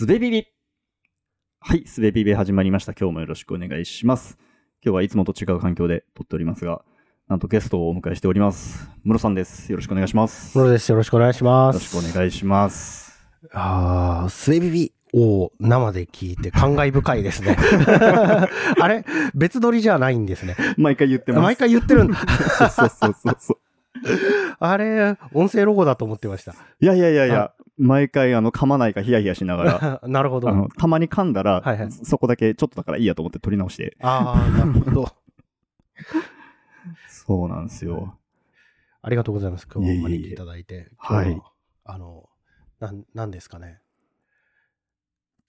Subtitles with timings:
[0.00, 0.46] すべビビ
[1.60, 2.94] はい、すべビビ始まりました。
[2.94, 4.38] 今日もよろしくお願いします。
[4.82, 6.80] 今日はいつもと違う環境で撮っておりますが、
[7.28, 8.88] なんとゲストをお迎えしております。
[9.04, 9.70] ムロさんです。
[9.70, 10.56] よろしくお願いします。
[10.56, 10.88] よムロです。
[10.90, 11.94] よろしくお願いしまろしす。
[11.94, 13.12] くお願いします。
[13.52, 17.58] ああ、スエビビを生で聞いて 感慨深いですね。
[18.80, 19.04] あれ？
[19.34, 20.56] 別撮りじゃないんですね。
[20.78, 21.42] 毎回言ってます。
[21.42, 22.16] 毎回言ってるんだ。
[22.56, 23.58] そうそうそうそう。
[24.58, 26.52] あれ、音声ロゴだと思ってました。
[26.80, 30.68] いやいやいやいや、毎回あの噛まないかヒヤヒヤしながら、 なるほど。
[30.76, 33.96] たまに噛んだら、はいはいそこだけちょっとだからいいやと思って撮り直して。
[34.00, 35.12] ああ、なるほど。
[37.08, 38.16] そうなんですよ。
[39.02, 39.66] ありがとうございます。
[39.72, 40.90] 今日お招きいただいて。
[40.98, 41.42] はい今日
[41.84, 42.28] あの、
[42.80, 43.80] なん、なんですかね。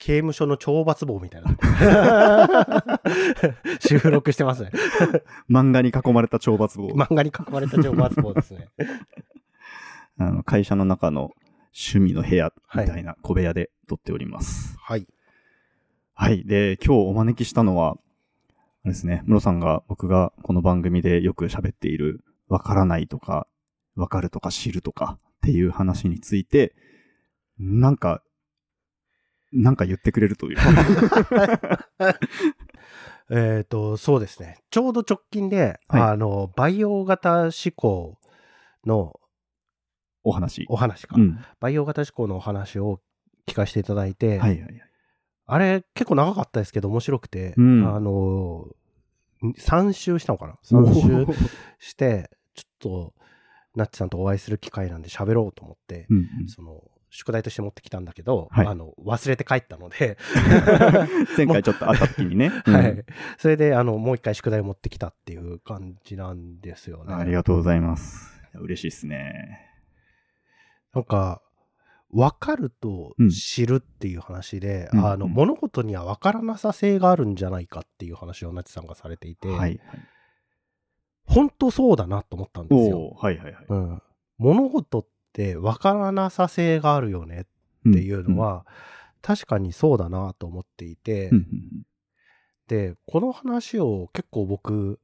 [0.02, 3.00] 刑務所の懲罰房みたいな。
[3.80, 4.72] 収録してますね。
[5.48, 6.88] 漫画に囲まれた懲罰房。
[6.88, 8.70] 漫画に囲まれた懲罰房ですね。
[10.18, 11.30] あの会社の中の
[11.68, 14.76] 趣味の部屋みたいな小部屋で撮っております。
[14.80, 15.06] はい。
[16.16, 16.46] はい。
[16.46, 17.96] で、今日お招きしたのは、あ
[18.86, 23.46] れですね、ムロさんが僕がこの番組でよく喋っている、わからないとか、
[23.96, 26.74] わかるとか知るとかっていう話について、
[27.60, 28.24] なんか、
[29.52, 30.58] なんか言ってくれるという。
[33.34, 34.58] えっ、と、そうですね。
[34.72, 38.18] ちょうど直近で、はいあの、培養型思考
[38.86, 39.20] の
[40.24, 40.66] お話。
[40.70, 41.16] お話か。
[41.18, 41.40] うん。
[41.60, 43.00] 培養型思考のお話を
[43.48, 44.82] 聞かせていただいて、はいはいはい。
[45.46, 48.68] あれ結構長かったですけど面白くて、うんあの、
[49.42, 51.34] 3週したのかな ?3 週
[51.80, 53.14] して、ちょっと、
[53.76, 56.82] ナッチさんとお会いする機会なんで喋ろうと思って、うんうんその、
[57.12, 60.18] 宿題として持ってきたんだけど、はいあの、忘れて帰ったので、
[61.36, 62.52] 前回ちょっと会った時にね。
[62.66, 63.06] うんはい。
[63.38, 67.14] それで、あの、もう一回宿題を持ってきたっていう感じなんですよね。
[67.14, 68.42] ありがとうございます。
[68.56, 69.60] 嬉しいですね。
[70.94, 71.42] なんか、
[72.14, 79.80] 分かるとうん知るっていう話で、うんあの、うん物事には分からなさ性があるんじゃないかっていう話をなちさんがされていて、はいはい。
[81.26, 83.16] 本当そうだなと思ったんですよ。
[83.18, 83.66] はいはいはい。
[83.68, 84.02] うん。
[84.38, 87.46] 物事って分からなさ性があるよね
[87.90, 88.66] っていうのは、
[89.22, 91.46] 確かにそうだなと思っていて、うん、うんう
[91.80, 91.86] ん
[92.72, 94.98] で、この話を結構僕、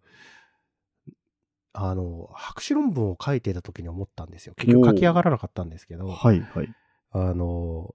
[1.74, 4.54] あの、博士論文を書いていた時に思ったんですよ。
[4.56, 6.74] 結局書き上がらなかったんですけど、はいはい。
[7.12, 7.94] あの、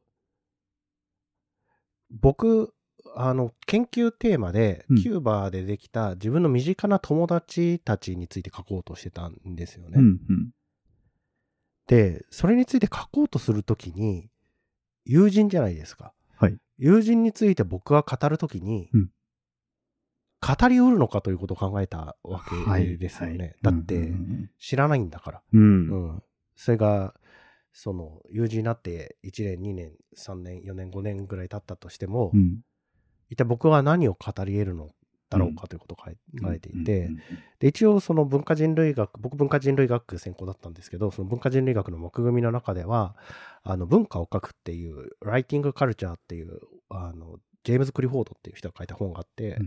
[2.10, 2.74] 僕、
[3.16, 9.94] あの、研究テーマでうん、キューバでできた自分の身近な友達たちについて書こうとしてたんですよね。
[9.96, 10.50] うんうん。
[11.94, 14.30] で、それについて書こうとするときに、
[15.04, 16.14] 友人じゃないですか。
[16.36, 19.10] はい友人について僕が語るときに、うん
[20.44, 22.98] 語りうるのかということを考えたわけはい。
[22.98, 23.38] ですよね。
[23.38, 25.42] はいだって、うん知らないんだから。
[25.52, 25.64] うんう。
[25.64, 26.22] うんん。
[26.56, 27.14] それが、
[27.72, 32.60] その、友人になって1年、2年、3年、4年、5年ぐらい経ったとしても、うん
[33.30, 34.90] 一体僕は何を語り得るの
[35.32, 36.10] だろうかということを考
[36.52, 37.16] えていて、うん
[37.58, 43.14] で一応その文化人類学僕文化人類学専攻だったんですけどその文化人類学の枠組みの中では
[43.62, 46.58] あの文化を書くっていうライティングカルチャーっていう
[46.90, 49.66] あのジェームズ・クリフォードっていう人が書いた本があって、うん。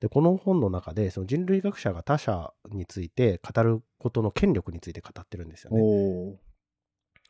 [0.00, 6.38] でこの本の中でその人類学者が他者について語ることの権力について語ってるんですよね。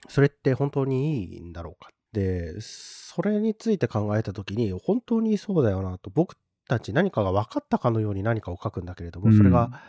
[0.08, 6.36] それって本当にいいんだろうかでそれについて考えた時に本当にそうだよなと僕
[6.68, 9.36] たち何かが分かったかのように何かを書くんだけれども、うん。
[9.36, 9.82] それが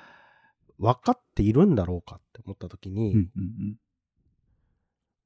[0.77, 3.27] 分かっているんだろうかって思った時に、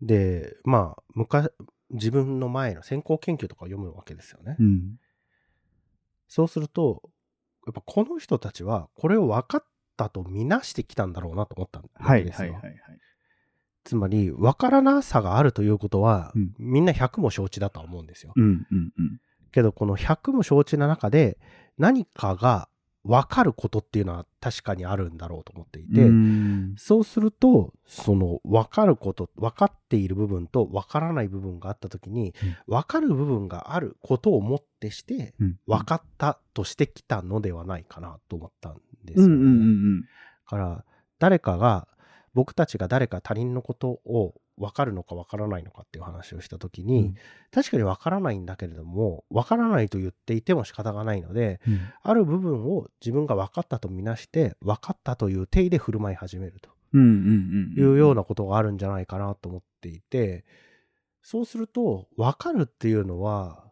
[0.02, 1.50] でまあ昔
[1.92, 4.58] 自分の前の先行研究とかを読むわけですよね、
[6.28, 7.02] そうすると
[7.66, 9.64] やっぱこの人たちはこれを分かっ
[9.98, 12.80] たとみなしてきたんだろうなと思ったわはいけですよ、はいはいはい。
[13.84, 16.54] つまり分からなさがあるということは、うん。
[16.60, 19.20] みんな100も承知だとは思うんですよ、うんうんうん。
[19.52, 21.38] けどこの100も承知な中で
[21.78, 22.70] 何かが
[23.04, 26.76] 分かることっていうのは確かにあるんだろうと思っていて、うん。
[26.78, 32.34] そうするとその分かること分かっている部分と分からない部分があった時に、
[32.68, 35.60] 分かる部分があることをもってしてうん。
[35.66, 40.04] 分かったとしてきたのではないかなと思ったんですよね。
[40.46, 40.86] から
[41.20, 41.88] 誰かが
[42.34, 47.16] 僕たちが誰か他人のことを分かるのか分からないのかっていう話をした時に、うん
[47.52, 51.80] 確かに分からないんだけれども分からないと言っていても仕方がないのでうん。
[52.04, 56.70] ある部分を自分が分かったとみなして分かったという体で振る舞い始めると。
[56.94, 60.46] いうようなことがあるんじゃないかなと思っていて
[61.24, 63.64] そうすると分かるっていうのは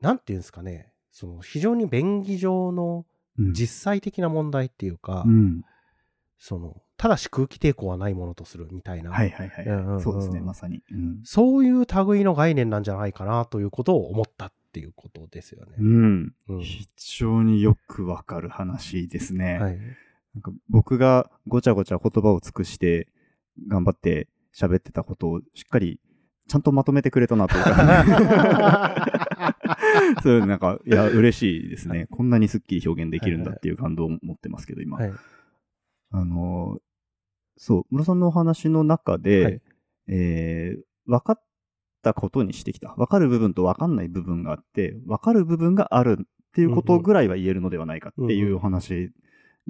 [0.00, 3.04] 何て言うんですかねその非常に便宜上の
[3.38, 5.62] うん実際的な問題っていうか、うん。
[6.38, 10.82] そのただし空気抵抗はないものとするみたいな、はいはいはい、うんうんうんそうですね、まさに。
[10.90, 11.20] うん。
[11.24, 15.72] そういう類の概念なんじゃないかなということを思ったっていうことですよね。
[15.78, 16.32] うん。
[16.48, 19.58] うん非常によくわかる話ですね。
[19.60, 19.78] はい。
[20.34, 23.06] なんか僕がごちゃごちゃ言葉を尽くして
[23.68, 26.00] 頑張って喋ってたことをしっかり
[26.48, 29.14] ちゃんとまとめてくれたなというか。
[30.22, 32.06] それなんか、いや、嬉しいですね。
[32.10, 34.96] こんなにスッキリ表現できるんだっていう感動を持ってますけど、今。
[34.96, 35.12] はい。
[36.10, 36.78] あの、
[37.58, 39.60] そう、室さんのお話の中で、はい
[40.08, 41.42] えー分かっ
[42.02, 42.94] たことにしてきた。
[42.98, 46.24] 分かる部分と分かんない部分があって、分かる部分があるっ
[46.54, 49.10] ていうことぐらいは言えるのではないかっていうお話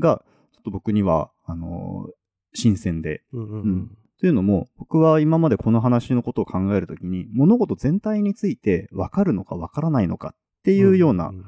[0.00, 2.08] が、ちょっと僕には、あの、
[2.54, 3.22] 新鮮で。
[3.32, 3.98] うんうんううんん。
[4.18, 11.44] というのも、僕は今までこの話のことを考えるときに、物事全体について分かるのか分からないのかっていうような、ん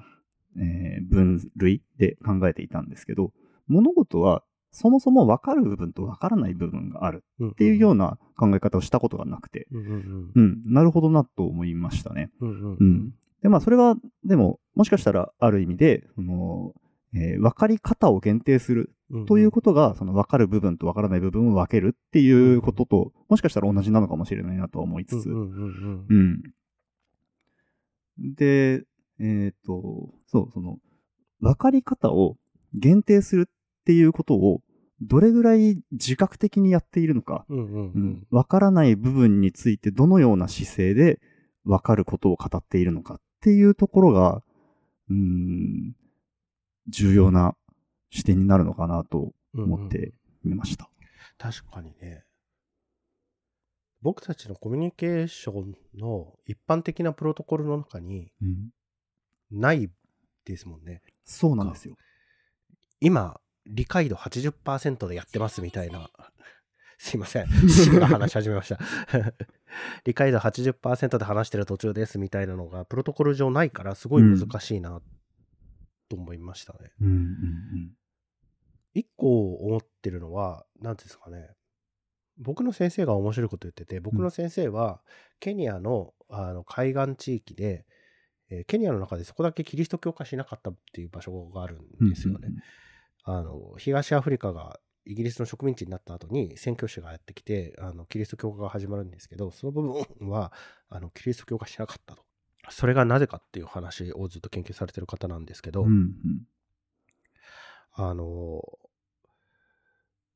[0.57, 3.33] えー分類で考えていたんですけど、
[3.67, 12.31] 物事はそもそも分かる部分と分からない部分があるうんっていうような考え方をしたことがなくて、うんうんうん、なるほどなと思いましたね。
[12.41, 13.13] うん。
[13.43, 16.73] で、まあ、それは、でも、もしかしたらある意味で、その、
[17.13, 25.35] えー分かり方を限定するうんということが、その分かる部分と分からない部分を分けるっていうことと、もしかしたら同じなのかもしれないなとは思いつつ、う
[26.15, 26.43] ん。
[28.19, 28.85] で、
[29.19, 30.79] えっ、と、そう、その、
[31.41, 32.37] 分かり方を
[32.75, 33.49] 限定する
[33.81, 34.63] っていうことを、
[35.01, 41.21] どれぐらい自覚的にやっているのか、うんうんううんん、分からない部分についてどのような姿勢で
[41.65, 44.43] 分かることを語っているのかっていうところが、
[45.09, 45.95] うん、
[46.89, 47.57] 重要な
[48.11, 50.13] 視点になるのかなとうん思って
[50.45, 50.89] みました。
[51.39, 52.25] 確かにね。
[54.03, 58.71] 僕たちのコミュニケーションの一般的なプロトコルの中にうん、
[59.51, 59.91] ない
[60.45, 61.03] ですもんね。
[61.25, 61.97] そうなんですよ。
[63.01, 66.11] 今、理解度80%でやってますみたいな。
[66.99, 67.47] すいません。
[67.99, 68.79] が話し始めました。
[70.05, 75.01] 理解度80%で話してる途中ですみたいなのが、プロトコル上ないから、すごい難しいな、
[76.11, 76.93] と思いましたね。
[77.01, 77.97] うんうん
[78.93, 81.51] 一個思ってるのは、何ですかね。
[82.37, 85.01] 僕の先生が面白いこと言ってて、僕の先生は、
[85.39, 87.87] ケニアのあの海岸地域で、
[88.49, 92.49] えーケニアの中でそこだけキリスト教化しなかったっていう場所があるうんんですよね。
[93.25, 100.53] あの東アフリカがイギリスの植民地になった後に宣教師がやってきてあのキリスト教化が始まるんですけどその部分は
[100.89, 102.23] あのキリスト教化しなかったと。
[102.69, 106.13] それがなぜかっていう話をずっと研究されてる方なんですけど、うんうん。
[107.93, 108.63] あの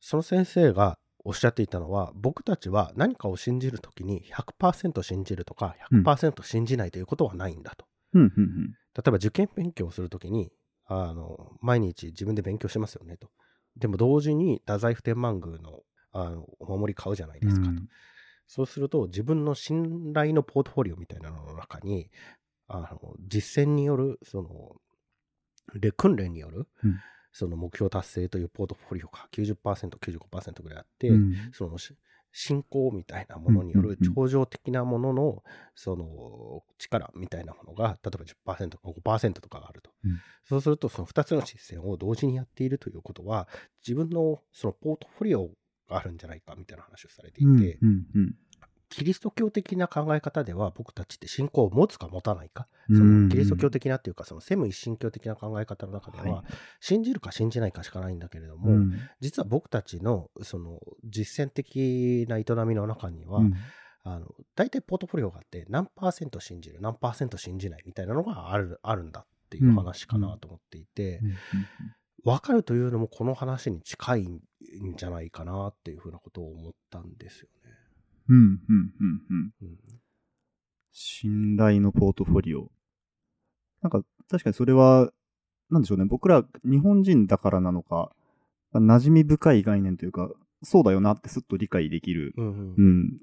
[0.01, 4.25] その先生がおっしゃっていたのは僕たちは何かを信じるときに
[4.61, 8.75] 100%信じるとか100%信じないということはないんだと、うんうんうん。
[8.95, 10.51] 例えば受験勉強をするときに
[10.87, 13.31] あの毎日自分で勉強してますよねと。
[13.77, 15.81] でも同時に太宰府天満宮の
[16.13, 17.89] あのお守り買うじゃないですかと、うん。
[18.47, 22.09] そうすると自分の信頼のポートフォリオみたいなのの中に
[22.69, 24.77] あの実践によるその
[25.75, 27.01] で訓練による、うん。
[27.33, 31.35] その目標達成というポートフォリオが 90%95% ぐらいあって、うん。
[31.53, 31.97] そのし
[32.37, 35.43] 信仰みたいなものによる超常的なものの
[35.77, 40.21] その力みたいなものが例えば10%とか5%とかがあると、うん。
[40.45, 43.49] そうするとその2つの実践を同時にやっているということは
[43.87, 45.49] 自分のそのポートフォリオ
[45.89, 48.35] があるんじゃないかみたいな話をされていて、うんうんうん
[48.95, 52.97] キリスト教的な考え方では僕たちって信仰を持つか持たないか、うん。
[52.97, 56.45] そのキリスト教的なっていうかそのセム一神教的な考え方の中では、はい。
[56.79, 58.93] 信じるか信じないかしかないんだけれども、うん。
[59.21, 63.55] 実は僕たちのその実践的な営みの中には、うん。
[64.05, 71.35] あの大体ポートフォリオがあって何パーセント信じる何パーセント信じないみたいなのがあるあるんだっていう話かなと思っていて、うん。
[72.25, 74.41] 分かるというのもこの話に近いん
[74.97, 77.71] じゃないかなっていうふうなことを思ったんですよね。
[78.29, 79.79] うんうんうんうんうん
[80.97, 82.71] 信頼のポートフォリオ。
[83.83, 85.11] なんか、確かにそれは、
[85.69, 86.05] なんでしょうね。
[86.05, 88.13] 僕ら日本人だからなのか、
[88.73, 90.31] 馴染み深い概念というか、
[90.63, 93.17] そうだよなってすっと理解できる、うんうんうん、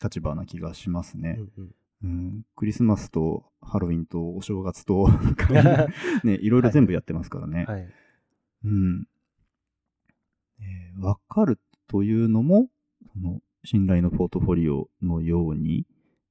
[0.00, 1.36] 立場な気がしますね。
[1.38, 5.08] うんうんうん、クリスマスとハロウィンとお正月と、
[6.22, 7.64] ね、いろいろ全部やってますからね。
[7.64, 7.88] はい
[8.64, 9.08] うん。
[10.60, 11.58] えーわかる
[11.88, 12.68] というのも、
[13.12, 15.86] その、信頼のポートフォリオのように、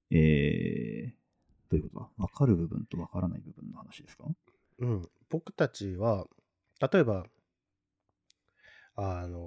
[0.10, 2.10] えー、どういうことだ？
[2.28, 4.26] 分かる部分と分からない部分の話ですか？
[4.80, 6.26] うん、僕たちは
[6.92, 7.26] 例えば
[8.96, 9.40] あの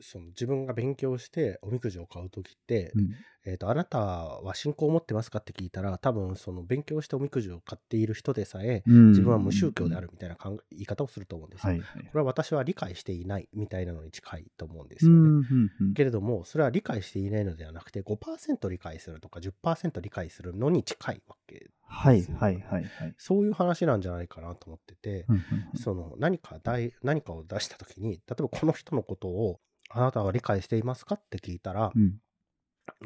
[0.00, 3.10] その自分が勉強しておみくじを買う時って、うん
[3.46, 11.72] えー、とあなたは信仰を持ってますかって聞いたら多分その勉強しておみくじを買っている人でさえ自分は無宗教であるみたいな言い方をすると思うんですよ。
[11.72, 12.02] はいはい。
[12.04, 15.16] これは私は理解していないみたいなのに近いと思うんですよね。
[15.16, 23.14] うんうんうんけれどもそれは理解していないのではなくて5%理解するとか10%理解するのに近いわけはいはいはいはい。
[23.18, 25.42] そういう話なんじゃないかなと思ってて、うんうん
[25.74, 29.60] うんその何か大何かを出した時に例えばこの人のことを
[29.90, 31.14] あなたは理解していますか？
[31.14, 32.20] って聞いたら、うん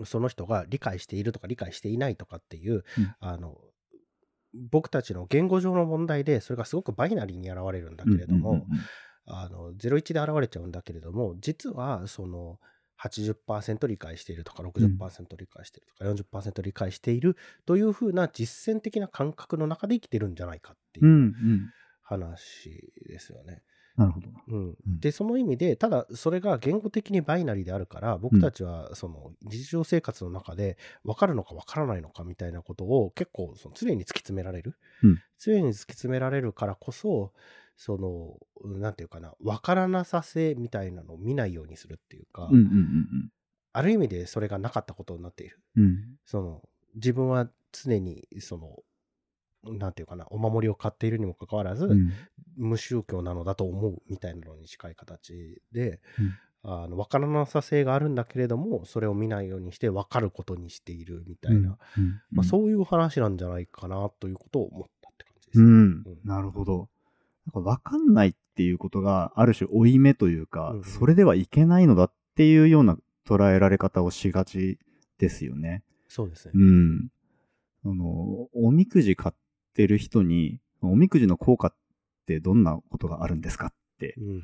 [0.05, 2.83] その人が理解しているとか理解していないとかっていう、うん。
[3.21, 3.57] あの
[4.71, 8.67] 僕たちの言語上の問題でそれがすごくバイナリーに現れるんだけれども、
[9.27, 12.59] あの01で現れちゃうんだけれども実はその
[13.01, 21.07] 80%理解しているとか60%理解しているとか40%理解しているというふうな実践的な感覚の中で生きてるんじゃないかっていう。
[22.03, 23.63] 話ですよね。
[23.99, 24.29] なるほど。
[24.29, 24.43] な。
[24.47, 24.67] うん。
[24.87, 25.01] うん。
[25.01, 35.19] でその意味でただそれが言語的にバイナリーであるから僕たちはその日常生活の中で分かるのか分からないのかみたいなことを結構その常に突き詰められる、うん。
[35.39, 37.33] 常に突き詰められるからこそ
[37.77, 38.39] その
[38.79, 43.31] なんていうかな分からなさせみたいなのを見ないようにするっていうか、うんうんうん
[43.75, 45.61] ある意味でそれがなかったことになっている。
[45.77, 45.85] うん。
[45.85, 45.97] うん。
[46.25, 46.63] その
[46.97, 48.83] 自分は常にその
[49.65, 52.13] なんていうかなお守りを買っているにもかかわらず、うん
[52.61, 56.35] 無宗教なのだと思うみたいなのに近い形で、うん
[56.65, 65.61] あの分からなさ性があるんだけれどもそれを見ないようにして分かることにしているみたいな、うんうんまあ、そういう話なんじゃないかなということを思ったって感じです。
[65.61, 66.89] うんうんなるほど。
[67.55, 74.79] なんか分かんないっていうことがある種負い目というか、それではいけないのだっていうような捉えられ方をしがち
[75.19, 75.83] ですよね。
[76.09, 76.53] そうですね。
[76.55, 77.09] うん。
[77.87, 79.48] あの、おみくじ買って
[79.87, 81.75] る人に、おみくじの効果っ
[82.27, 84.43] てどんなことがあるんですかってうん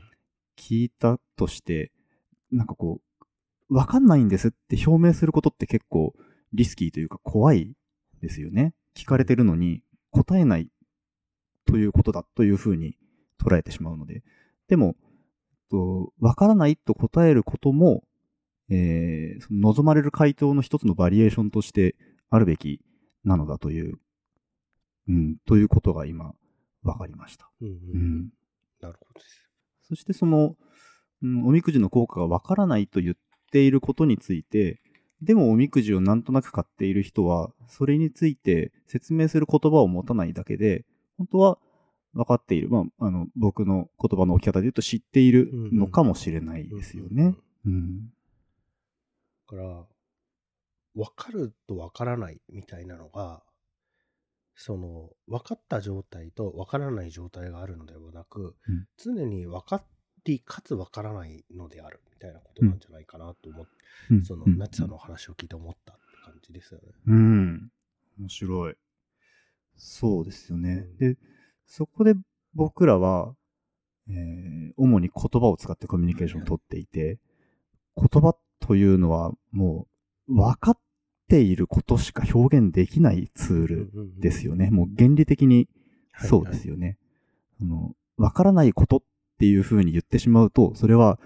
[0.57, 1.91] 聞いたとして、
[2.51, 3.01] なんかこ
[3.71, 6.15] う、わかんないんですって表明することって結構
[6.53, 7.73] リスキーというか怖い
[8.21, 8.75] ですよね。
[8.95, 10.69] 聞かれてるのに答えない
[11.67, 12.97] ということだというふうに
[13.43, 14.23] 捉えてしまうので。
[14.69, 14.97] でも、
[15.71, 18.05] とわからないと答えることも、
[18.71, 21.97] えー望まれる回答の一つのバリエーションとして
[22.31, 22.81] あるべき
[23.25, 23.99] なのだという、
[25.09, 26.35] うん、ということが今、
[26.83, 27.51] わかりました。
[27.61, 28.29] うんうんうん。
[28.81, 29.49] なるほどです。
[29.89, 30.57] そしてその、
[31.23, 33.17] うん、おみくじの効果がわからないと言っ
[33.51, 34.81] ていることについて、
[35.23, 40.85] でもおみくじをなんとなく買っている人は、それについて説明する言葉を持たないだけで、
[41.17, 41.59] 本当は
[42.13, 42.69] 分かっている。
[42.69, 47.37] まあ、あの、僕の言葉の置き方で言うと知っているのかもしれないですよね。
[47.65, 48.13] うん。
[49.51, 49.87] だから、
[50.95, 53.43] 分かると分からないみたいなのが、
[54.57, 59.85] その、分かった状態と分からない状態があるのではなく、うん常に分か
[60.25, 63.73] りかつ分からないのであるみたいなことなんじゃないかなと思って、
[64.11, 66.87] うんその、うんナッチさんのお話を聞いて思ったって感じですよね。
[67.07, 67.71] うん。
[68.19, 68.75] 面白い。
[69.77, 70.87] そうですよね。
[70.89, 71.19] うんで、
[71.67, 72.15] そこで
[72.55, 73.35] 僕らは、
[74.09, 77.19] えー主に言葉を使ってコミュニケーションを取っていて、
[77.97, 79.87] 言葉というのはも
[80.29, 80.79] う分かっ
[81.29, 84.71] ていることしか表現できないツールですよね。
[84.71, 85.69] もう原理的に
[86.19, 86.99] そうですよね。
[87.61, 89.03] あの、分からないことっ
[89.39, 91.19] ていうふうに言ってしまうと、それは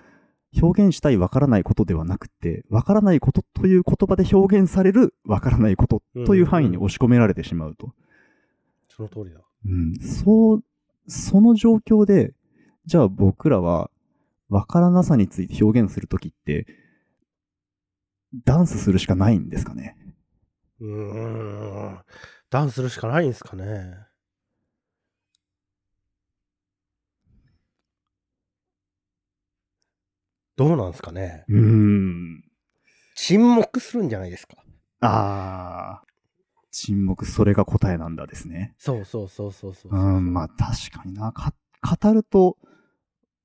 [0.61, 7.93] 表現したい分からないことではなくて、分からないことという言葉で表現される分からないことという範囲に押し込められてしまうと。
[8.89, 9.41] その通りだ。
[9.67, 10.65] うん、そう、
[11.07, 12.35] その状況で、
[12.87, 13.91] じゃあ僕らは
[14.49, 16.67] 分からなさについて表現するときって、
[18.45, 19.97] ダンスするしかないんですかね？
[20.81, 21.99] うーん。
[22.51, 23.95] ダンスするしかないんですかね？
[30.57, 31.45] どうなんですかね？
[31.49, 32.45] うーん。
[33.15, 34.57] 沈黙するんじゃないですか？
[35.01, 36.09] あー。
[36.71, 38.75] 沈黙、それが答えなんだですね。
[38.79, 41.33] そうそうそうそうそううん、まあ確かにな。
[41.33, 41.53] か
[42.03, 42.59] 語ると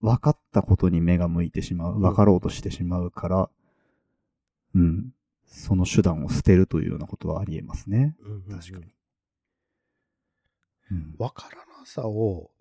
[0.02, 1.94] 分かったことに目が向いてしまう。
[1.96, 3.50] うん分かろうとしてしまうから、
[4.75, 5.13] うん。
[5.46, 8.15] その手段を捨てるというようなことはあり得ますね。
[8.22, 8.86] うんうんうん確かに。
[10.92, 11.15] うん。
[11.18, 12.51] わからなさを、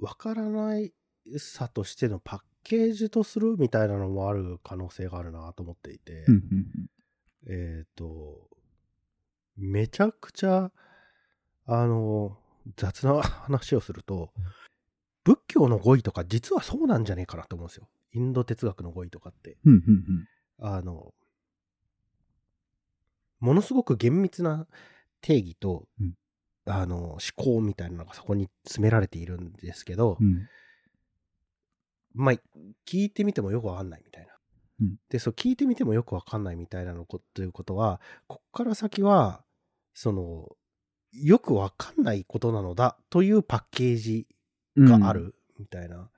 [0.00, 0.92] わからない
[1.38, 6.90] さとしてのパッケージとするみたいなのもある可能性があるなと思っていて、うんうん
[7.50, 8.48] えっ、と、
[9.56, 10.70] めちゃくちゃ、
[11.66, 12.36] あの、
[12.76, 14.32] 雑な話をすると、
[15.24, 17.88] 仏教の語彙とか実はそうなんじゃねえかなと思うんですよ。
[18.12, 19.58] インド哲学の語彙とかって。
[19.64, 19.72] うん。
[19.72, 20.28] うんうん
[20.58, 21.14] あの、
[23.40, 24.66] ものすごく厳密な
[25.20, 26.14] 定義と、うん
[26.70, 30.46] あの、思考みたいなのがそこに詰められているんですけど、うん。
[32.14, 32.34] まあ、
[32.86, 34.32] 聞いてみてもよくわかんないみたいな。
[34.80, 39.42] うんで、そう、聞いてみてもよくわかんないみたいなのこということは、こっから先は、
[39.94, 40.48] その、
[41.12, 44.26] よくわかんないことなのだというパッケージ
[44.76, 46.10] があるみたいな。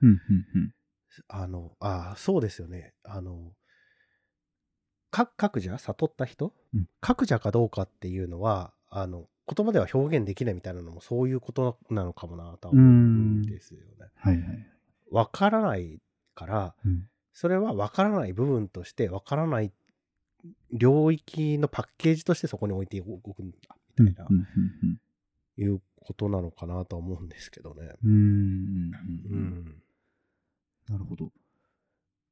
[1.27, 2.93] あの、ああ、そうですよね。
[3.03, 3.60] あの、か
[5.11, 6.05] 各者悟？
[6.05, 14.07] った人、うん各者かどうかっていうのは、あの、言葉では表現できないみたいなのもそういうことなのかもなとは思うんですよね。
[14.15, 14.67] はい、はい。
[15.11, 15.99] わからない
[16.33, 19.71] から、うんそれはわからない部分として、わからない
[20.73, 23.57] 領域のパッケージとしてそこに置いておくんだ、
[23.97, 24.39] うん、みたいな、うん、う
[24.87, 25.01] ん
[25.57, 27.93] いうことなのかなとは思うんですけどね。
[28.03, 28.11] うん。
[28.11, 29.37] うん、ううん。
[29.39, 29.75] ん。
[30.89, 31.31] なるほど。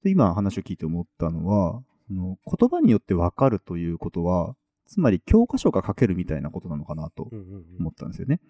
[0.04, 4.56] で、今話を聞いて思ったのは、その言葉によって分かるということは、
[4.88, 7.30] つまり教科書が書けるみたいなことなのかなと
[7.80, 8.42] 思ったんですよね。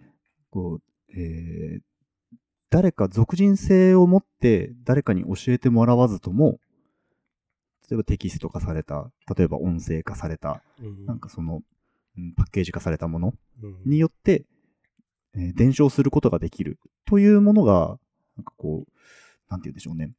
[0.50, 0.82] こう、
[1.20, 1.82] えー
[2.72, 6.60] 誰か属人性を持って誰かに教えてもらわずとも、
[7.90, 11.64] 例えばテキスト化された、例えば音声化された、うんなんかその、
[12.16, 14.46] うんパッケージ化されたものうんによって、
[15.34, 17.98] えー伝承することができるというものが、
[18.38, 18.92] なんかこう、
[19.50, 20.12] なんて言うんでしょうね。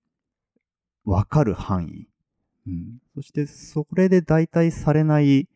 [1.04, 2.08] わかる範囲。
[2.70, 2.98] うん。
[3.14, 5.48] そして、それで代替されない、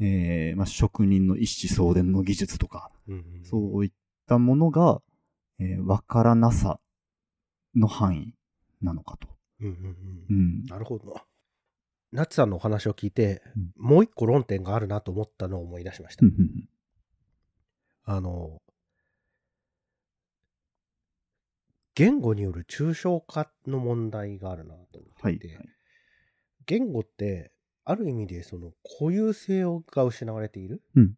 [0.00, 3.92] えーまあ、職人の一子相伝の技術とか、うんうんそういっ
[4.26, 5.02] たものが、
[5.58, 6.80] えーわからなさ
[7.74, 8.34] の範囲
[8.80, 9.28] なのかと。
[9.60, 9.96] うんうんう
[10.30, 10.64] うんん。
[10.64, 11.14] なるほど。
[12.12, 16.26] ナッチさんのお話を聞いて、うんもう一個論点があるなと思ったのを思い出しました。
[16.26, 16.68] うんうん
[18.04, 18.60] あの、
[21.94, 25.58] 言語による抽象化の問題があるなと思はいっていて、。
[26.66, 27.52] 言語って、
[27.84, 30.82] ある意味でその固有性が失われている？
[30.94, 31.14] うん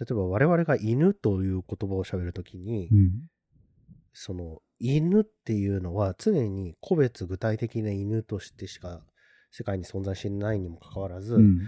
[0.00, 3.10] 例えば我々が犬という言葉を喋るときに、うん。
[4.12, 9.00] その犬っていうのは常に個別具体的な犬としてしか
[9.50, 11.58] 世界に存在しないにもかかわらず、うん。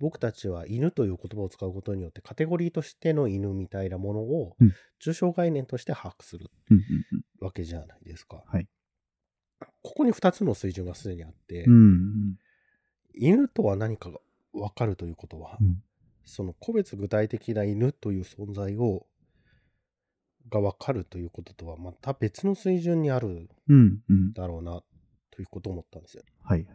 [0.00, 6.50] 僕たちは犬という言葉を使うことによってカテゴリーとしての犬みたいなものをうん抽象概念として把握する
[7.40, 8.42] わけじゃないですか。
[8.46, 8.66] はい
[9.82, 11.74] ここに2つの水準がすでにあって、うん。
[11.74, 12.38] うん。
[13.14, 14.18] 犬とは何かが
[14.52, 15.82] 分かるということは、うん
[16.26, 19.06] その個別具体的な犬という存在を
[20.50, 23.48] が分かるということとはまた別の水準にある。
[24.34, 24.82] だろうな
[25.30, 26.22] ということを思ったんですよ。
[26.42, 26.66] はい。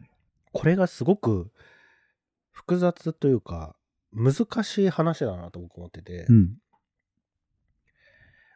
[0.51, 1.51] これがすごく
[2.51, 3.75] 複雑というか
[4.13, 6.57] 難しい話だなと僕思ってて、うん。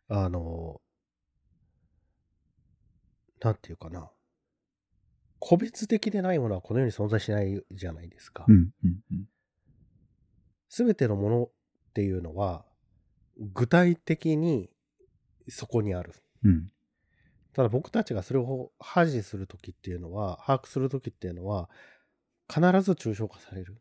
[0.07, 0.81] あの、
[3.45, 4.09] なんていうかな。
[5.39, 8.51] 個別的でないものはこの世に存在しないじゃないですかう。
[8.51, 8.71] ん。
[8.83, 8.87] う
[10.87, 10.95] ん。
[10.95, 11.49] てのものっ
[11.93, 12.65] ていうのは
[13.53, 14.71] 具体的に
[15.47, 16.13] そこにある。
[16.43, 16.71] うん。
[17.53, 21.69] ただ僕たちがそれを破示するときっていうのは、把握するときっていうのは、
[22.49, 23.77] 必ず抽象化される。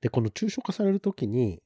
[0.00, 1.62] で、この抽象化されるときに、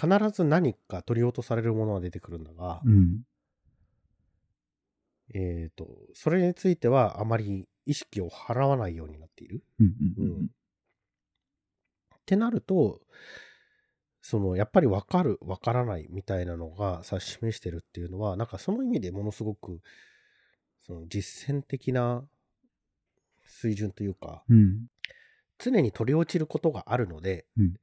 [0.00, 3.22] 必ず何か取り落とされるものが出てくるんだが、うん。
[5.34, 9.62] えっ、と、それについてはあまり意識を払わないようになっている。
[9.80, 9.86] うん。
[9.86, 10.46] ううんん。
[10.46, 13.00] ってなると、
[14.20, 19.80] その、やっぱり分かる、分からないみたいなのが指し示してるっていうのは、なんかその意味でものすごく、
[20.86, 22.24] その実践的な
[23.44, 24.86] 水準というか、うん。
[25.58, 27.74] 常に取り落ちることがあるので、うん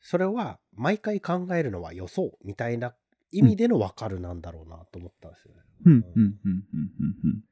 [0.00, 2.94] それは毎回考えるのは予想みたいな
[3.30, 5.60] 意味での分かるなんだろうなと思ったんですよね。
[5.84, 5.92] うん。
[5.92, 6.02] うん。
[6.14, 6.34] うん。
[6.44, 7.16] うん。
[7.24, 7.44] うん。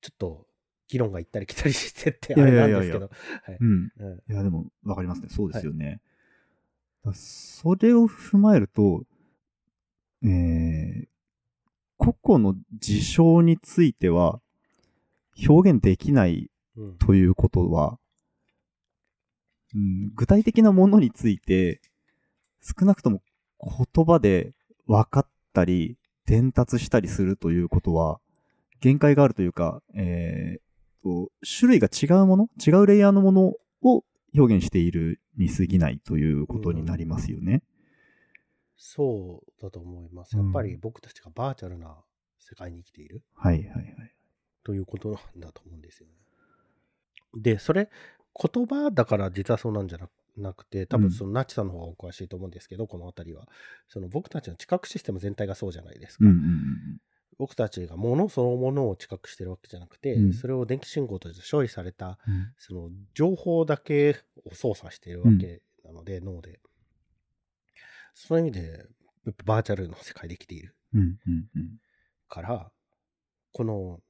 [0.00, 0.46] ちょっと
[0.88, 2.70] 議論が行ったり来たりしてってあれなん。
[2.70, 3.10] ですけど。
[4.28, 4.32] い。
[4.32, 5.28] や、でも、わかりますね。
[5.30, 6.00] そうですよね。
[7.04, 9.04] だそれを踏まえると、
[10.22, 11.06] えー、
[11.96, 14.40] 個々の事象については、
[15.48, 16.50] 表現できない
[16.98, 17.98] ということは、
[19.74, 21.80] うん、具体的なものについて、
[22.60, 23.22] 少なくとも
[23.60, 24.54] 言葉で
[24.86, 28.20] 分かったり、伝達したりするということは、
[28.80, 34.04] 限界があるというか、えーと、種類が違うもの違うレイヤーのものを
[34.36, 37.62] 表現しているに過ぎないということになりますよね。
[38.76, 40.36] そうだと思います。
[40.36, 41.96] やっぱり僕たちがバーチャルな
[42.38, 44.14] 世界に生きているはいはいはい。
[44.64, 46.14] ということなんだと思うんですよね。
[47.34, 47.90] で、それ、
[48.40, 50.08] 言葉だから実はそうなんじゃな
[50.40, 53.48] なくて、多うん分そのナッチさんの方がお詳しいと思うんですけど、この辺りは。
[53.88, 56.24] その僕たちの知覚システム全体がそうじゃないですか。
[56.24, 57.00] うんうんうん
[57.38, 62.52] 僕たちが物そのものを知覚してるわけじゃなくて、うんそれを電気信号として処理された、うん。
[62.58, 66.60] その情報だけを操作しているわけなので、脳で。
[68.14, 68.84] そういう意味で、
[69.44, 70.74] バーチャルの世界で生きている。
[70.94, 71.78] うんうんうん。
[72.28, 72.72] から、
[73.52, 74.00] この、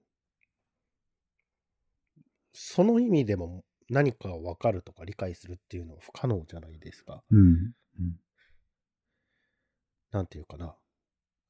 [2.54, 7.22] その意味でも何かを分かるとか理解するっていうのは不可能じゃないですか。
[7.30, 7.74] うん。
[10.10, 10.74] なんていうかな。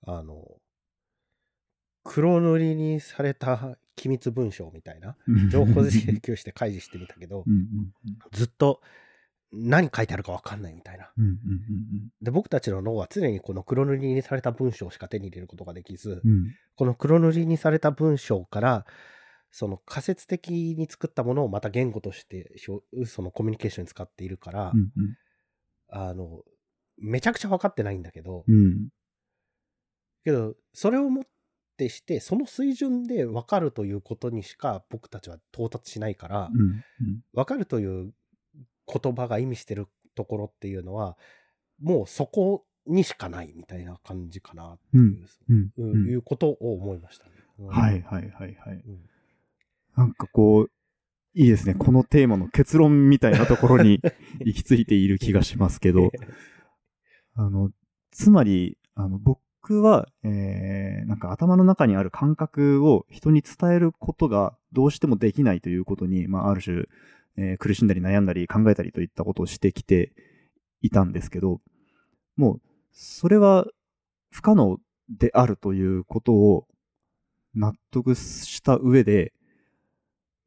[0.07, 0.61] あの、
[2.05, 5.51] 黒塗りにされた機密文章みたいな、うん。
[5.51, 7.53] 情報請求して開示してみたけどう、ん。
[7.53, 7.93] うん。
[8.33, 8.81] ずっと
[9.53, 11.11] 何書いてあるか分かんないみたいな。
[11.17, 11.25] うん。
[11.25, 11.39] うん。
[12.23, 16.31] で、僕たちの脳は常にこの黒塗りにされた文章しか手に入れることができず、うん。
[16.31, 16.55] うん。
[16.77, 18.87] この黒塗りにされた文章から、
[19.51, 22.53] その仮説的に作ったものをまた言語として
[23.07, 24.91] そのコミュニケーションに使っているから、うん。
[25.91, 26.43] あの、
[26.99, 28.89] めちゃくちゃ分かってないんだけど、うん。
[30.25, 31.25] けど、それをもっ
[31.77, 36.83] てして、その水準で分かるということにしか僕たちは到達しないから、うん。
[37.33, 38.13] 分かるという
[38.87, 41.17] 言葉が意味してるところっていうのは、
[41.81, 45.73] もうそこにしかないみたいな感じかなっていう、うん。
[45.79, 46.09] ううんん。
[46.09, 47.33] いうことを思いましたね。
[47.61, 48.03] うんはい。
[48.03, 48.31] はい。
[48.31, 48.55] はい。
[48.55, 48.83] はい。
[48.87, 49.09] うん
[49.99, 50.71] なんかこう、
[51.35, 51.75] いいですね。
[51.75, 54.01] このテーマの結論みたいなところに
[54.47, 56.13] 行き着いている気がしますけど、
[57.35, 57.73] あの、
[58.13, 66.85] つまり、あの、僕は、えー、なんか頭の中にある感覚を人に伝えることがどうしてもできないということに、まあ、ある種、
[67.37, 70.13] えー苦しんだり悩んだり考えたりといったことをしてきて
[70.81, 71.61] いたんですけど、
[72.37, 72.61] もう、
[72.93, 73.67] それは
[74.31, 76.69] 不可能であるということを
[77.53, 79.33] 納得した上で、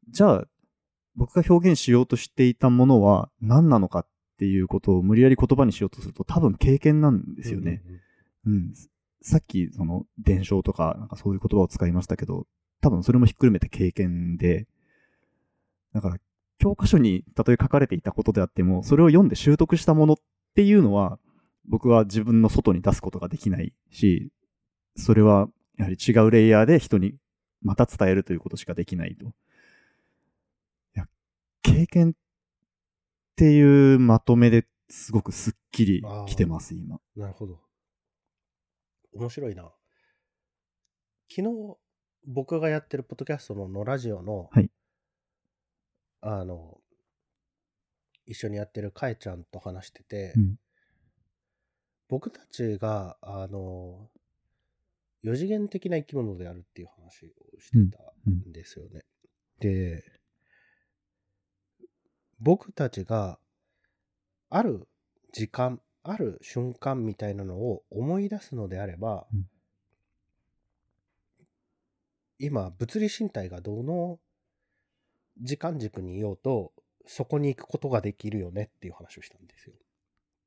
[0.08, 0.44] じゃあ、
[1.14, 4.06] 僕が表現しようとしていたものは何なのかっ
[4.38, 7.82] ていうことを無理やり言葉にしようとすると多分経験なんですよね。
[8.46, 8.72] うん。
[9.22, 12.46] さっき、その、伝承とか、なんかそういう言葉を使いましたけど、
[12.80, 14.66] 多分それもひっくるめて経験で、
[15.94, 16.16] だから、
[16.58, 20.16] 教科書にたとえ書かれていたことであっても、それを読んで習得したものっ
[20.54, 21.18] ていうのは、
[21.68, 24.32] 僕は自分の外に出すことができないし、
[24.96, 27.14] それは、やはり違うレイヤーで人に
[27.62, 29.32] また伝えるということしかできないと。
[31.62, 32.12] 経験っ
[33.36, 36.98] ていうまとめですごくスッキリきてます、今。
[37.16, 37.60] なるほど。
[39.14, 39.72] 面白いな。
[41.30, 41.76] 昨日、
[42.26, 44.70] 僕がやってるポッドキャストののラジオの、はい
[46.20, 46.78] あの、
[48.26, 50.56] 一緒にやってるかえちゃんと話してて、うん
[52.12, 54.10] 僕たちが、あの、
[55.22, 59.06] 四次元的な生き物であるっていう話をしてたんですよね。
[59.60, 60.04] で、
[62.42, 63.38] 僕たちが
[64.50, 64.88] ある
[65.32, 69.46] 時間、ある瞬間みたいなのを思い出すのであれば、うん
[72.44, 74.18] 今、物理身体がどの
[75.40, 76.72] 時間軸にいようと、
[77.06, 79.74] そこに行くことができるよねっていう話をしたんですよ。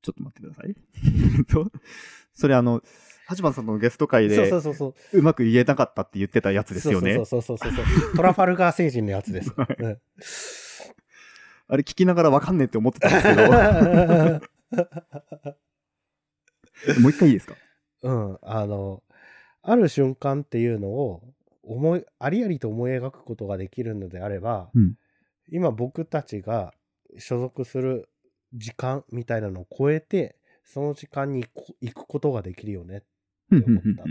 [0.01, 0.75] ちょっと待ってください。
[1.47, 1.71] と
[2.34, 2.84] それあの、
[3.27, 5.17] ハチマンさんのゲスト会そうでそうそうそう。
[5.17, 7.15] うまく言えなかったって言ってたやつですよね。
[7.15, 8.15] そうそうそうそうそうそう。
[8.17, 9.51] トラファルガー星人のやつです。
[9.55, 10.01] はいうん
[11.67, 13.51] あれ聞きながらわかんねえって思ってたんですけど、
[17.01, 17.56] もう一回いいですか？
[18.04, 19.04] うん、あの、
[19.63, 24.95] ある瞬間っていうのを思い、ありありと思い描くことができるのであれば、うん。
[25.51, 26.73] 今僕たちが
[27.17, 28.10] 所属する
[28.54, 33.04] 時間みたいなのを超えて、その時間にこ行くことができるよね。
[33.51, 34.04] うんって思った。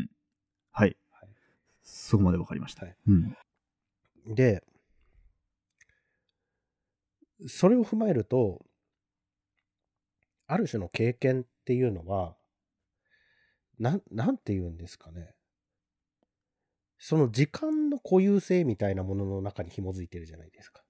[0.73, 0.97] はい。
[1.83, 2.87] そこまでわかりました。
[2.87, 2.97] はい。
[3.07, 3.37] うん。
[4.35, 4.65] で、
[7.47, 8.65] それを踏まえると、
[10.47, 12.37] ある種の経験っていうのは、
[13.79, 15.35] なん、なんて言うんですかね。
[16.99, 20.83] その時間の固有性みたいなものの中に紐づいてるじゃないですか。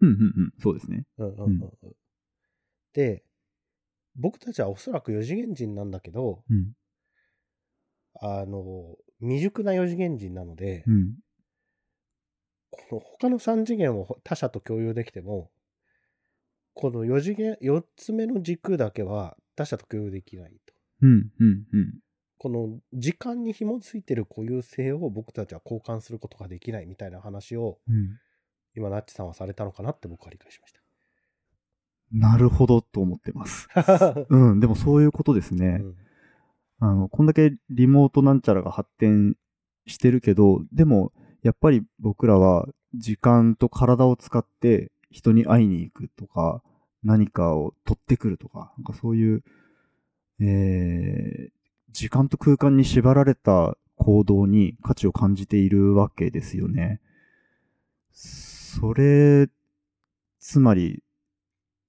[0.00, 1.04] うんうんうんそうですね。
[1.18, 1.48] うんうんうん
[1.82, 1.92] うん。
[2.92, 3.24] で、
[4.14, 6.72] 僕たちはおそらく四次元人なんだけど、うん
[8.20, 11.14] あの、未熟な四次元人なので、うん
[12.70, 15.50] この他の3次元を他者と共有できても、
[16.74, 20.74] この4次元、4つ目の軸だけは他者と共有できないと。
[21.02, 21.98] うんうんうん
[22.38, 28.18] この時間に紐づいてる固有性を僕たちは交換することができないみたいな話をうん
[28.74, 30.72] 今、ナッチさんはされたのかなって僕は理解しまし
[32.12, 33.68] なるほどと思ってます。
[33.72, 34.26] た。
[34.28, 35.78] うん、でもそういうことですうね。
[35.78, 35.94] ん
[36.78, 39.36] あの、こんだけリモートなんちゃらが発展
[39.86, 46.62] してるけど、でも、やっぱり僕らは時間と体を使って人に会いに行くとか、
[47.04, 49.44] 何かを取ってくるとか、なんかそういう、
[50.40, 51.50] えー、
[51.92, 57.00] 時間と空間に縛られた行動に価値を感じているわけですよね。
[58.12, 59.48] それ、
[60.40, 61.02] つまり、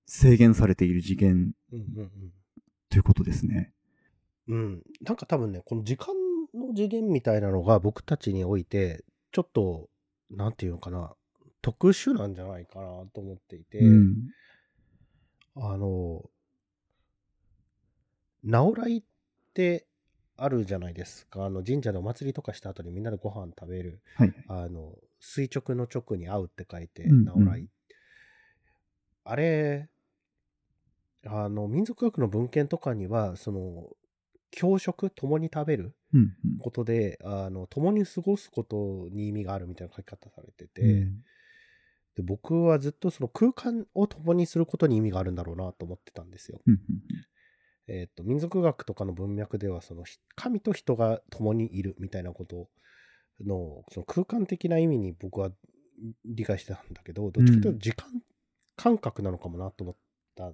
[0.06, 2.12] 制限されている次元うんうん
[2.90, 3.74] ということですね。
[4.48, 4.58] うん。
[4.58, 4.84] うん。
[5.02, 6.14] なんか多分ね、この時間
[6.54, 9.90] の次元みたいなのが僕たちにおいて、ちょっと、
[10.30, 11.16] なんていうのかな、
[11.64, 14.16] 特殊なんじゃないかなと思っていて、うん。
[15.56, 16.30] あの、
[18.44, 19.04] 直来っ
[19.54, 19.88] て
[20.36, 21.46] あるじゃないですか。
[21.46, 24.02] あの神社でお祭りとかした後にみんなでご飯食べる。
[24.16, 24.34] はい。
[24.50, 27.70] あの、垂直の直に合うって書いて、うん直来。
[29.24, 29.90] あれ、
[31.26, 33.88] あの、民族学の文献とかには、その、
[34.52, 36.20] 共食、共に食べるうん。
[36.20, 41.24] うんことで、あの、共に過ごすことに意味があるみたいな書き方されてて、うん
[42.16, 46.62] で僕はずっとその空間を共にすることに意味があるんだろうなと思ってたんですよ。
[46.66, 46.80] うん
[47.88, 52.70] えっ、と、民族学とかの文脈では、その、ひ神と人が共にいるみたいなこと
[53.46, 55.52] の、その空間的な意味に僕は
[56.26, 58.08] 理解してたんだけど、どっちかというと時間
[58.76, 59.96] 感覚なのかもなと思っ
[60.36, 60.50] た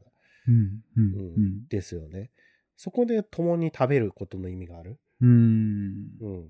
[0.52, 1.68] ん。
[1.70, 2.32] ですよね。
[2.78, 5.00] そこで共に食べることの意味がある。
[5.22, 6.10] うん。
[6.22, 6.50] うん。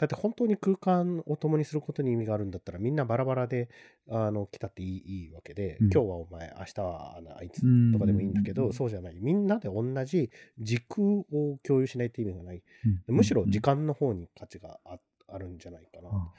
[0.00, 3.68] だって本当に空間を共にすることに意味があるんだったらみんなバラバラで
[4.08, 5.90] あの来たっていいいいわけで、うん。
[5.92, 8.72] 今日はお前明日はあいつうんとかでもいいんだけど、うん。
[8.72, 9.18] そうじゃない。
[9.20, 12.62] みんなで同じ時空を共有しないって意味がない。
[13.08, 13.16] うん。
[13.16, 16.32] むしろ時間の方に価値がああるんじゃないかな、あ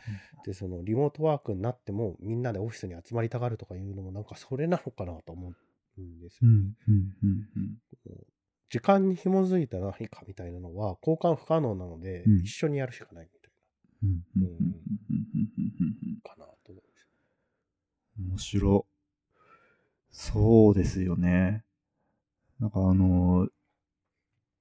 [0.44, 5.54] でそのリモートワークになってもみんなでオフィスに集まりたがるとかいうのもなんかそれなのかなと思
[5.98, 6.76] うんですよね。
[8.70, 12.38] 時間に紐づいた何かみたいなのは交換不可能なので、うん。
[12.40, 13.30] 一緒にやるしかない。
[13.34, 13.41] み
[16.24, 16.82] かなと思
[18.20, 18.86] う面白。
[20.12, 21.64] そうですよね。
[22.60, 23.48] なんかあの、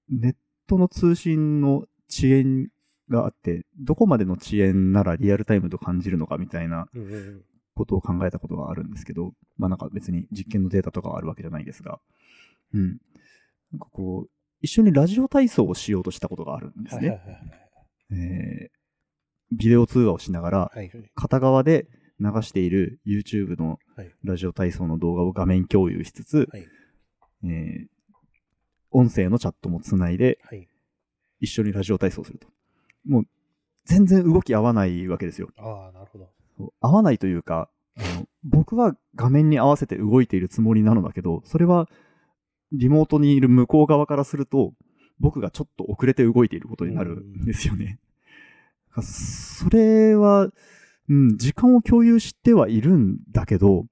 [0.09, 2.71] ネットの通信の遅延
[3.09, 6.89] があって、どこまでの遅延ならリアルタイムと感じるのかみたいな
[7.75, 12.01] ことを考えたことがあるんですけど、まあなんか別に実験のデータとかはあるわけじゃないですが、
[12.73, 12.99] うん。
[13.73, 14.31] なんかこう、
[14.63, 17.21] 一緒にラジオ体操をしようとしたことがあるんですね。
[18.13, 18.80] えー
[19.53, 20.73] ビデオ通話をしながら、
[21.15, 21.87] 片側で
[22.21, 26.67] 流している YouTube のはいラジオ体操の動画を画面共有しつつ、はい
[27.45, 27.87] えー
[28.93, 30.67] 音声のチャットもつないではい
[31.39, 32.49] 一緒にラジオ体操すると。
[33.07, 33.27] もう
[33.85, 35.49] 全然動き合わないわけですよ。
[35.57, 36.29] ああなるほど
[36.81, 41.89] 合わないというか、あの僕は画面に合わせて動いているつもりなのだけど、それは
[42.73, 44.75] リモートにいる向こう側からすると、
[45.19, 48.01] 僕がちょっと遅れて動いていることになるんですよね。
[49.03, 50.49] それは、
[51.09, 53.87] うん、時間を共有してはいるんだけど、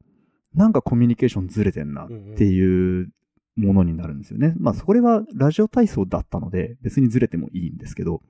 [0.55, 3.11] なんかコミュニケーションずれてんなっていう
[3.57, 4.55] ものになるんですよね。
[4.59, 8.23] まあ、それはラジオ体操だったので、別にずれてもいいんですけど、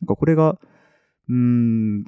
[0.00, 0.58] なんかこれが、
[1.28, 2.04] うん、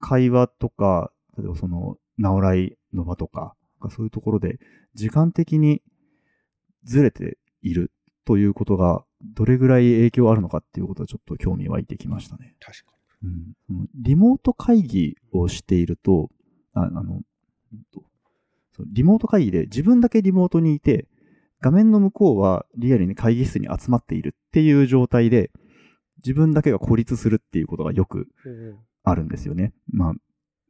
[0.00, 3.54] 会話とか、例えばその、直来の場とか、
[3.90, 4.58] そういうところで、
[4.94, 5.82] 時間的に
[6.84, 7.92] ずれている
[8.24, 12.54] ということが、どれぐらい影響あるのかっていうことはちょっと興味湧いてきましたね。
[12.60, 16.30] 確かにうんそのリモート会議をしていると、
[16.74, 17.20] ああの、
[18.86, 21.06] リモート会議で自分だけリモートにいて、
[21.60, 25.50] 画面の向こうはリアルに会議室に集まっているっていう状態で、
[26.18, 28.28] 自分だけが孤立するっていうことがよく
[29.04, 29.72] あるんですよね。
[29.90, 30.12] まあ、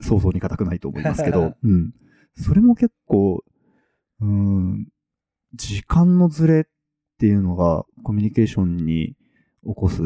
[0.01, 1.93] 想像に難くないと思いますけど、うん。
[2.35, 3.45] それも結構、
[4.21, 4.89] うん、
[5.55, 6.65] 時間のズレっ
[7.19, 9.17] ていうのがコミュニケーションに
[9.65, 10.03] 起こす、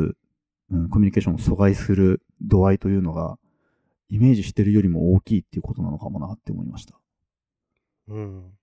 [0.71, 3.39] うん、コミュニケーションを阻害する度合いというのが、
[4.09, 6.95] イメージしてるよりも大きいっていうことなのかもなって思いました。
[8.09, 8.59] うん。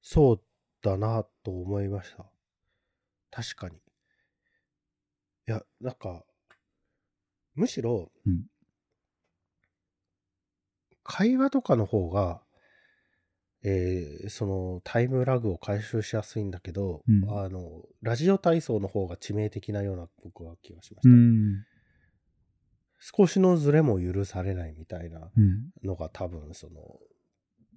[0.00, 0.40] そう
[0.82, 2.26] だなと思いました。
[3.30, 3.76] 確かに。
[3.76, 6.24] いやなんか
[7.54, 8.44] むしろ、うん。
[11.02, 12.43] 会話とかの方が
[13.64, 21.64] えーそのタイムラグを回収しやすいんだけど、うんあのラジオ体操の方が致命的なような僕は気がしました、ん。
[23.00, 25.70] 少しのズレも許されないみたいなうん。
[25.82, 26.98] のが多分その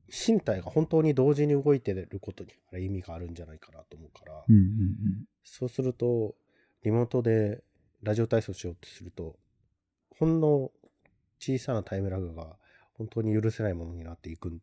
[0.09, 4.55] 身体が本当に同時に動いてることに意味があるんじゃないかなと思うから、うん。
[4.55, 5.25] うん。
[5.43, 6.35] そうすると
[6.83, 7.63] リモートで
[8.03, 9.37] ラジオ体操しようとすると
[10.19, 10.71] ほんの
[11.39, 12.57] 小さなタイムラグが
[12.93, 14.59] 本当に許せないものになっていくん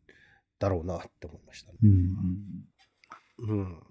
[0.59, 1.77] だろうなって思いましたね。
[1.83, 3.57] うん。
[3.59, 3.83] うん。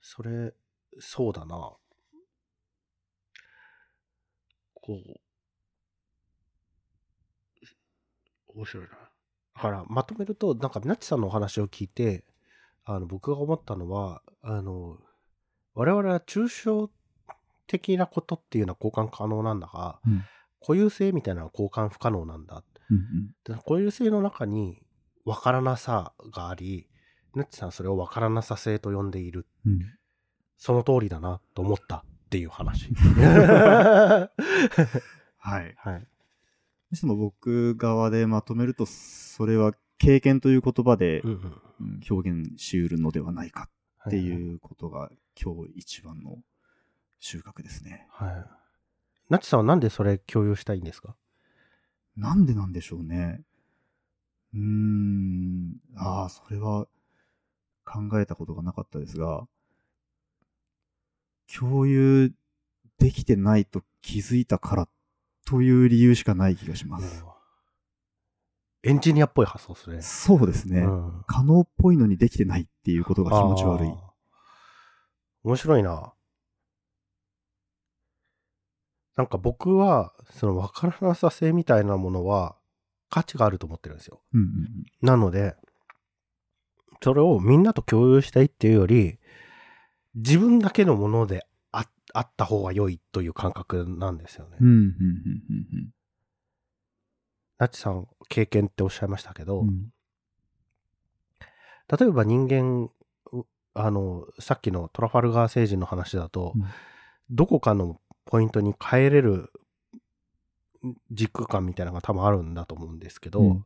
[0.00, 0.54] それ、
[0.98, 1.76] そうだな。
[4.74, 5.20] こう、
[8.54, 8.90] 面白いな。
[9.56, 12.24] だから、まとめると、なんか、ナッチさんのお話を聞いて、
[12.84, 14.98] あの、僕が思ったのは、あの、
[15.74, 16.90] 我々は抽象
[17.66, 20.24] 的なことっていうのは交換可能なんだが、うん
[20.66, 22.64] 固有性みたいなのは交換不可能なんだ。
[22.90, 23.34] うん。
[23.44, 24.82] で固有性の中に
[25.24, 26.88] 分からなさがあり、
[27.34, 29.46] ナッチさんはそれを分からなさ性と呼んでいる。
[29.66, 29.80] うん。
[30.56, 32.90] その通りだなと思ったっていう話。
[32.96, 34.28] は
[35.60, 35.74] い。
[35.76, 36.00] はい。
[36.00, 36.06] ど
[36.92, 41.36] うしても僕側でまとめると、それは経験という言葉でうんうん。
[41.80, 43.68] うん表現しうるのではないか
[44.08, 44.20] ってう。
[44.20, 46.38] いうことが今日一番の
[47.18, 48.06] 収穫ですね。
[48.10, 48.44] はい。
[49.28, 51.14] ナッチさんはなんでそれ共有したいんですか？
[52.16, 53.42] なんでなんでしょうね。
[54.54, 55.76] うーん。
[55.96, 56.86] ああ、それは
[57.84, 59.46] 考えたことがなかったですが、
[61.54, 62.32] 共有
[62.98, 64.88] できてないと気づいたから
[65.46, 67.24] という理由しかない気がします。
[68.82, 70.02] エンジニアっぽい発想ですね。
[70.02, 70.80] そうですね。
[70.80, 73.92] うん可能っぽいのにできてないっていうことが気持ち悪い
[75.42, 76.12] 面白いな。
[79.16, 82.56] なんか僕は、その分からなさ性みたいなものは
[83.08, 84.20] 価値があると思ってるんですよ。
[84.34, 85.56] うんうんうんなので、
[87.02, 89.18] それをみんなと共有したいっていうより、
[90.14, 94.56] 自分だけのものでああった方が良いという感覚なんですよね。
[94.60, 95.90] うんうんうんうん
[97.58, 99.92] ナッチさん、経験っておっしゃいましたけど、うんうん
[101.88, 102.90] 例えば人間、
[103.32, 106.64] うあの、さっきのトラファルガー星人の話だと、うん
[107.28, 109.50] どこかのポイントに帰れる
[111.10, 113.64] 軸感みたいなのが多分あるんだと思うんですけど、うん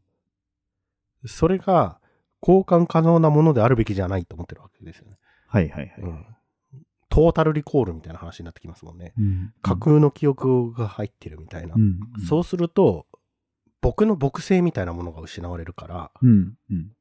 [1.26, 2.00] それが
[2.40, 5.18] 交換可能なものであるべきじゃないと思ってるわけですよね。
[5.46, 5.94] はいはいはい。
[5.98, 6.26] うん
[7.10, 9.12] トータルリコールみたいな話になってきますもんね。
[9.18, 11.74] うん架空の記憶が入ってるみたいな。
[12.26, 13.06] そうすると、
[13.82, 16.92] 僕の僕性みたいなものが失われるから、うんうん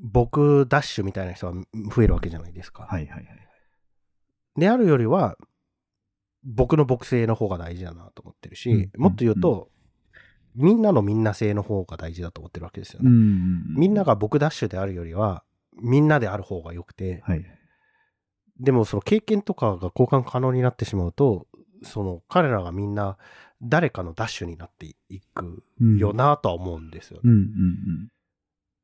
[0.00, 1.60] 僕ダッシュみたいな人が
[1.94, 2.84] 増えるわけじゃないですか。
[2.84, 3.26] はいはいはい。
[4.56, 5.36] であるよりは、
[6.48, 9.68] 僕の僕性の方が大事だなと思ってるし、うんもっと言うと、
[10.54, 13.10] みんなのみんな性の方が大事だと思ってるわけですよね。
[13.10, 15.44] んみんなが僕ダッシュであるよりは、
[15.80, 17.44] みんなである方が良くて、はい。
[18.58, 21.46] でもその経験とかが交換可能になってしまうと、
[21.82, 23.18] その彼らがみんな
[23.62, 25.62] 誰かのダッシュになっていく
[25.98, 27.22] よなとは思うんですよね。
[27.24, 28.08] うんうんうん。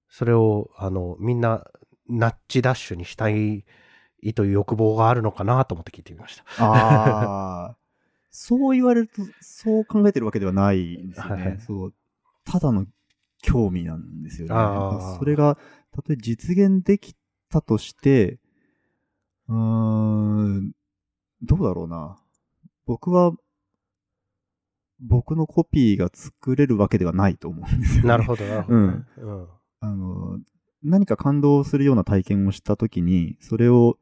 [0.08, 1.64] それを、あの、みんな
[2.08, 3.64] ナッチダッシュにしたい
[4.32, 6.44] という欲望があるのかなと思って聞いてみました。
[6.64, 7.76] ああ、
[8.30, 11.30] そう言われると、そう考えてるわけではないんですよね。
[11.34, 11.94] はいはいそう。
[12.44, 12.86] ただの
[13.42, 14.54] 興味なんですよね。
[15.18, 15.58] それが、
[15.92, 17.14] たとえ実現でき
[17.50, 18.38] たとして、
[19.48, 20.72] うーん、
[21.42, 22.18] どうだろうな。
[22.86, 23.32] 僕は、
[25.00, 28.08] 僕のコピーが作れるわけではないと思うんですよ、ね。
[28.08, 28.78] なるほど、なるほど。
[28.78, 29.48] うんうん。
[29.80, 30.40] あの、
[30.82, 33.98] 何か感動するような体験をしたときに、それを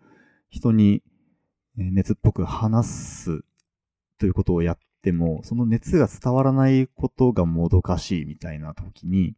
[0.52, 1.02] 人に
[1.78, 3.40] えー熱っぽく話す
[4.18, 9.34] ということをやっても、その熱が伝わらないことがもどかしいみたいなときに、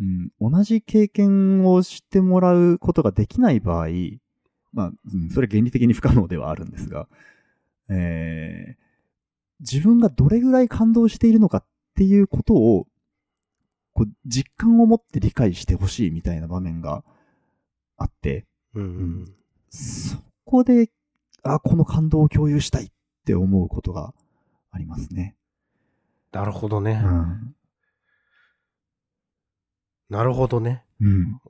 [0.00, 3.88] うん、同じ経験をしてもらうことができない場合、
[4.72, 7.06] まあ、うんそれは原理的に不可能ではあるんですが、
[7.90, 8.86] えー
[9.60, 12.86] 自分がどれぐらい感動しているのかっていうことを、
[13.94, 17.02] こう実感を持って理解してほしいみたいな場面が
[17.96, 19.34] あって、うんうん。
[19.76, 20.90] そこで、
[21.42, 22.90] あ、この感動を共有したいっ
[23.24, 24.14] て思うことが
[24.70, 25.36] ありますね。
[26.32, 27.00] なるほどね。
[27.04, 27.54] うん。
[30.08, 30.84] なるほどね。
[31.00, 31.40] うん。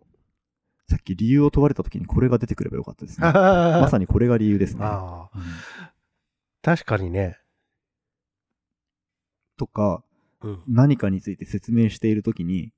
[0.88, 3.26] さっき理由を問われた時にこれが出てくればよかったですね。
[3.32, 4.84] ま まさにこれが理由ですね。
[4.84, 5.38] ああ。
[5.38, 5.42] うん
[6.66, 7.38] 確かにね。
[9.56, 10.02] とか、
[10.42, 10.62] うん。
[10.66, 12.72] 何かについて説明している時に、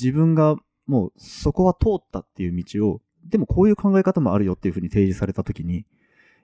[0.00, 5.84] 自分がもうそこは通ったっていう道を、でもこういう考え方もあるよっていうふうに提示された時に、い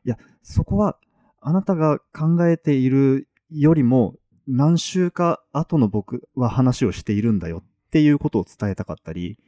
[0.05, 0.99] や、そこは
[1.41, 9.39] あなたが考えているよりも何週か後の僕は話をしているんだよっていうことを伝えたかったり、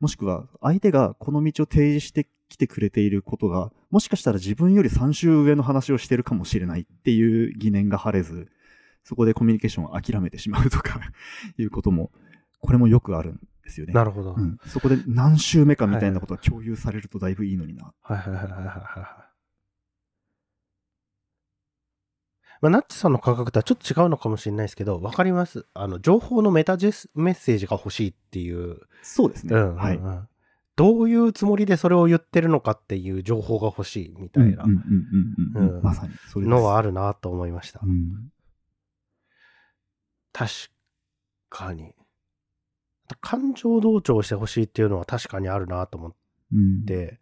[0.00, 8.48] もしくは相手がこの道を提示してきてくれていることが、もしかしたら自分より3週上の話をしてるかもしれないっていう疑念が晴れず、
[9.02, 11.00] そこでコミュニケーションを諦めてしまうとか
[11.58, 12.10] いうことも、
[12.60, 13.30] これもよくある。
[13.30, 13.92] んですよね。
[13.92, 14.34] なるほど。
[14.34, 17.92] うん、そこで何週目かみたいなことが共有されるとだいぶいいのにな。
[18.02, 19.34] はいはいはいはいはいはい。
[22.60, 25.66] まあ、ナッチさんの感覚とはちょっと違うのかもしれないですけど、わかります。
[25.74, 29.54] あの、情報のメタジェスメッセージが欲しいっていう、そうですね。
[29.54, 30.00] うんはい。
[30.76, 34.78] どういうつもりでそれを言ってるのかっていう情報が欲しいみたいなうんうん
[35.54, 36.50] うんうんうんうんまさにそれです。
[36.50, 37.80] のはあるなと思いました。
[37.82, 38.30] うん
[40.32, 40.50] 確
[41.48, 41.94] かに。
[43.20, 46.14] 感情同調してほしいっていうのは確かにあるなと思っ
[46.52, 47.20] うん、て、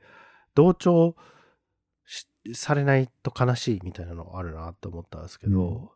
[0.54, 1.16] 同調
[2.04, 5.92] しされないと悲しいみたいなのはあるなと思ったんですけど、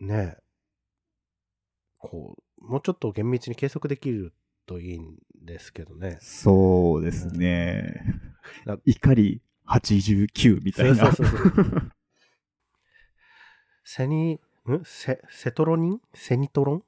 [0.00, 0.42] ねえ、
[1.98, 4.32] こう、もうちょっと厳密に計測できる
[4.66, 6.18] といいんですけどね。
[6.20, 8.02] そうですね。
[8.84, 10.96] 怒り89みたいな。
[10.96, 11.92] そうそうそう。
[13.84, 14.40] セニ、ん？
[14.84, 16.00] セ、セトロニン？
[16.14, 16.84] セニトロン？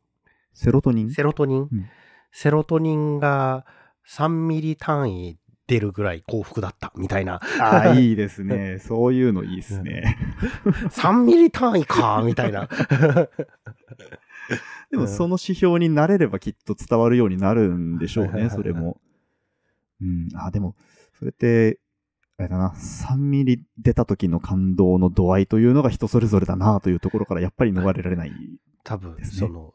[0.59, 1.11] セロトニン？
[1.11, 1.89] セロトニン、うん
[2.31, 3.65] セロトニンが
[4.09, 7.41] 3ミリ単位出るぐらい幸福だったみたいな。
[7.61, 8.79] ああ、 いいですね。
[8.79, 10.17] そういうのいいですね。
[10.91, 12.69] 3ミリ単位かみたいな。
[14.91, 18.99] でもその指標になれればきっと伝わるようになるんでしょうね、それも。
[20.01, 20.29] うん。
[20.35, 20.75] あ、でも、
[21.19, 21.81] それって、
[22.39, 28.33] あれだな、3ミリ出た時の感動の度合いというのが人それぞれだなというところからやっぱり逃れられない。
[28.85, 29.75] 多分、その、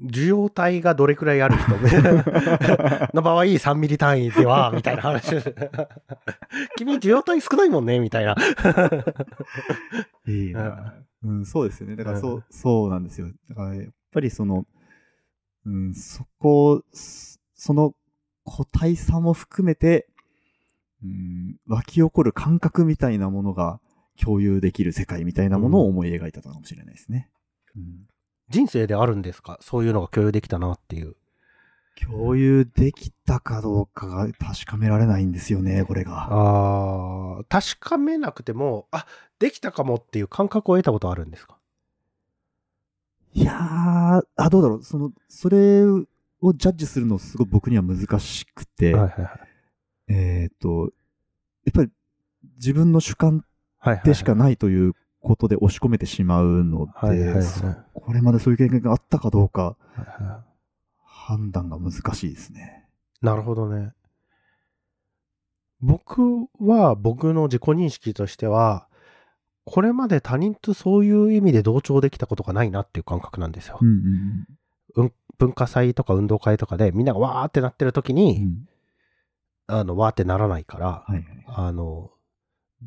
[0.00, 1.70] 受容体がどれくらいある人？
[3.14, 5.36] の場合、3ミリ単位では、 みたいな話。
[6.76, 8.34] 君、受容体少ないもんね、みたいな。
[10.26, 10.94] いいな。
[11.22, 11.96] うん、そうですよね。
[11.96, 13.28] だからそう、そうなんですよ。
[13.48, 14.66] だからやっぱりその、
[15.64, 17.94] うん、そこ、そその
[18.42, 20.06] 個体差も含めて、
[21.02, 23.80] うん、湧き起こる感覚みたいなものが
[24.20, 27.30] 共有できる世界みたいなものを思い描いたのかもしれないですね。
[27.76, 28.06] うん
[28.48, 29.58] 人生であるんですか？
[29.60, 31.16] そういうのが共有できたなっていう。
[31.96, 36.26] 共有できたかどうかが確かめられないんですよね、これが。
[36.28, 39.06] ああ、確かめなくても、あ、
[39.38, 41.56] できたかもっていう感覚を得たことあるんですか？
[43.32, 44.82] いやー、あ、どうだろう。
[44.82, 46.04] その、それを
[46.54, 50.12] ジャッジするのすごい僕には難しくて、はいはいはい。
[50.12, 50.92] えっ、と、
[51.64, 51.90] やっぱり
[52.56, 53.44] 自分の主観
[54.04, 57.64] でしかないということで押し込めてしまうので、はいはいはいそ
[58.04, 59.76] これまでそういう経験があったかどうか
[61.04, 62.86] 判断が難しいですね。
[63.22, 63.92] いなるほどね。
[65.80, 68.88] 僕は、僕の自己認識としては、
[69.64, 73.78] これまで他人とそういう意味で同調できたことがないなっていう感覚なんですよ。
[73.80, 78.16] うんうん文化祭とか運動会とかでみんながわーってなってる時うん。
[78.16, 78.68] に、うん
[79.66, 81.24] あの、わーってならないから、はいはい。
[81.48, 82.12] あの、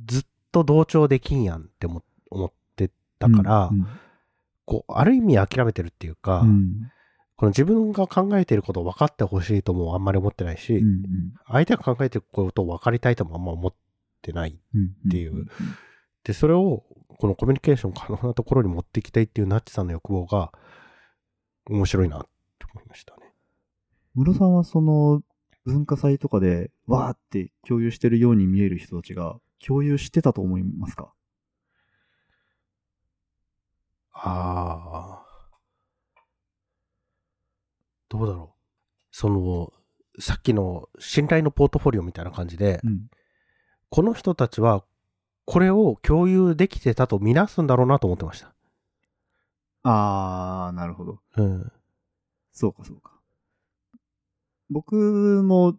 [0.05, 2.89] ずっと同調できんやんって思思って
[3.19, 3.85] たから、うん
[4.67, 6.91] こう、ある意味諦めてるっていうか、うん
[7.39, 11.03] この自分が考えていることを分かってほしいともあんまり思ってないし、うんうん
[11.47, 13.73] 相手が考えていることを分かりたいともあんま思っ
[14.23, 14.59] てない。
[14.73, 15.45] うんっていう
[16.23, 16.83] で、それを、
[17.19, 20.51] このコミュニケーション可能なところに持っていきたいっていうナッチさんの欲望が、
[21.69, 22.21] 面白いなっ
[22.57, 23.31] て思いましたね。
[24.15, 25.21] 室さんはその
[25.63, 31.13] 文化祭とかでわーって共有してるように見える人たちが共有してたと思いますか？
[34.19, 35.27] ああ。
[38.09, 38.57] どうだろう。
[39.11, 39.73] その、
[40.19, 43.07] さっきの信頼のポートフォリオみたいな感じで、うん。
[43.89, 44.83] この人たちは、
[45.45, 48.53] これを共有できてたとみなすんだろうなと思ってました。
[49.83, 51.19] あー、なるほど。
[51.37, 51.71] うん。
[52.51, 53.13] そうかそうか。
[54.69, 54.95] 僕
[55.43, 55.77] も、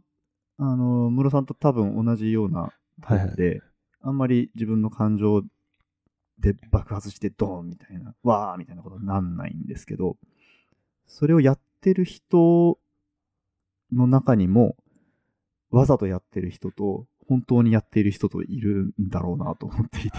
[0.56, 2.72] あの、室さんと多分同じような
[3.02, 3.60] タイプで、
[4.00, 5.42] あんまり自分の感情
[6.40, 10.16] で爆発してドーンみたいな、わーみたいなことになんないんですけど、
[11.06, 12.78] それをやってる人
[13.92, 14.76] の中にも、
[15.70, 20.18] わざとやってる人と、本当にやっている人といるんだろうなと思っていて。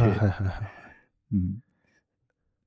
[1.34, 1.60] うん。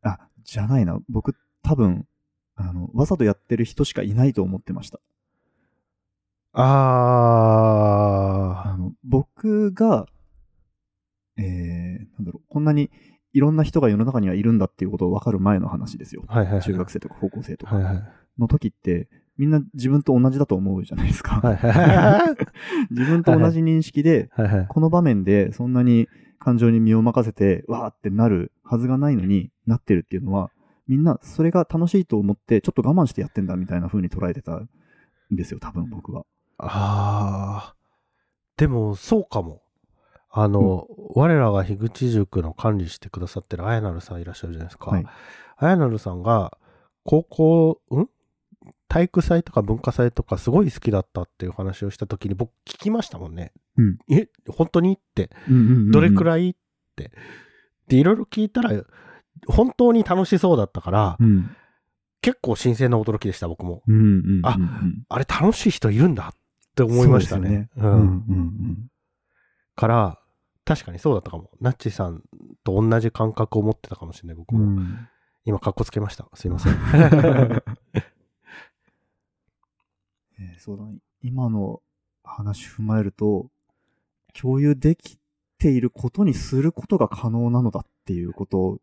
[0.02, 0.98] あ、じゃないな。
[1.08, 2.08] 僕、多分、
[2.56, 4.98] あの、わざとやってる人しかいないと思ってました。
[6.54, 6.62] あ
[8.66, 10.06] あの、僕が、
[11.36, 11.44] えー、
[12.14, 12.90] なんだろう、こんなに
[13.32, 16.24] いろんな人が世の中にはいるんだっていうことを分かる前の話ですよ。
[16.28, 16.38] あ。
[16.38, 16.62] はいはいはい。
[16.62, 17.76] 中学生とか高校生とか。
[18.38, 19.08] の時って、
[19.38, 21.40] みんな自分と同じだと思うじゃないですか。
[21.40, 22.36] はいはいはい。
[22.94, 24.66] 自分と同じ認識で、はいはい。
[24.68, 26.08] この場面でそんなに
[26.38, 30.50] 感情に身を任せて、わーってなるはずがないのになってるっていうのは、
[30.88, 34.68] みんなそれが楽しいと思って、ちょっと我慢してやってんだみたいな風に捉えてたん
[35.30, 36.24] ですよ、多分僕は。
[36.58, 37.76] ああ。
[38.56, 39.62] でも、そうかも。
[40.32, 44.90] あの、我らが樋口塾の管理してくださってるあやなるさんいらっしゃるじゃないですか。
[44.90, 45.04] はい。
[45.58, 46.56] あやなるさんが、
[47.04, 48.06] 高校、ん？
[48.88, 53.52] 体育祭とか文化祭とかすごい好きだったっていう話をした時に僕聞きましたもんね。
[53.76, 53.98] うん。
[54.10, 54.94] え、本当に？
[54.94, 55.30] って。
[55.48, 56.50] うんうんうんうんどれくらい？
[56.50, 56.54] っ
[56.96, 57.10] て。
[57.88, 58.70] で、いろいろ聞いたら、
[59.46, 61.50] 本当に楽しそうだったから、うん。
[62.20, 63.82] 結構新鮮な驚きでした、僕も。
[63.86, 64.40] うんうんうんうん。
[64.44, 64.56] あ
[65.08, 66.36] あれ楽しい人いるんだっ
[66.76, 67.50] て思いましたね。
[67.50, 67.70] ね。
[67.76, 68.90] うんうんうん。
[69.74, 70.21] から、
[70.64, 71.50] 確かにそうだったかも。
[71.60, 72.22] ナッチさん
[72.64, 74.64] と同じ感覚を持ってたかもしれない、僕も。
[74.64, 75.08] うん
[75.44, 76.28] 今、かっこつけました。
[76.34, 76.72] すいません。
[80.38, 80.98] えーそうだね。
[81.20, 81.82] 今の
[82.22, 83.50] 話踏まえると、
[84.40, 85.18] 共有でき
[85.58, 88.80] ていることにすることが可能なのだっていうこと。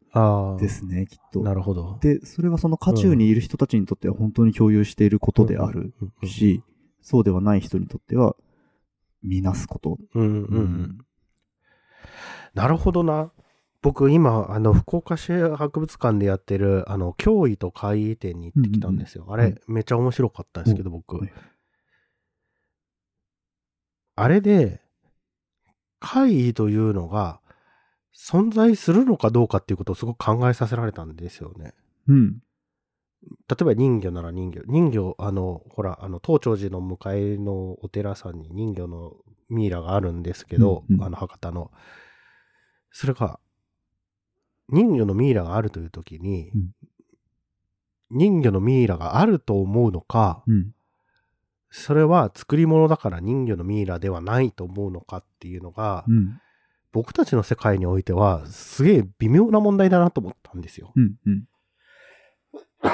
[0.59, 1.41] ですね、きっと。
[1.41, 1.97] なるほど。
[2.01, 5.93] で、それはその渦中にいる人たちにとっては本当に共有していることである
[6.25, 6.61] し、
[7.01, 8.35] そうではない人にとっては、
[9.21, 9.97] 見なすこと。
[10.13, 11.05] うんうんううんん。
[12.53, 13.31] なるほどな。
[13.81, 19.25] 僕今、あの、福岡市博物館でやってる、あの、脅威と怪異展に行ってきたんですよ。
[19.29, 21.31] あれ、はいめっちゃ面白かったんですけど、僕はい。
[24.15, 24.81] あれで、
[26.01, 27.39] 怪異というのが
[28.13, 31.73] 存在するのかどうかっていうことをすごく考えさせられたんですよね。
[32.07, 32.39] うん。
[33.47, 34.61] 例えば人魚なら人魚。
[34.65, 39.13] 人魚、あの、ほら、あの、東長寺の向かいのお寺さんに人魚の
[39.49, 41.71] ミイラがあるんですけど、うんうんあの、博多の。
[42.91, 43.39] それが、
[44.69, 46.71] 人魚のミイラがあるという時に、うん
[48.11, 50.71] 人魚のミイラがあると思うのか、うん。
[51.69, 56.41] それは作り物だから人魚のミイラではないと思うのかっていうのが、うん。
[56.91, 60.91] 僕たちの世界においては、すげえ微妙な問題だなと思ったんですよ。
[60.95, 61.15] うん。
[61.25, 61.43] うん。
[62.81, 62.89] あ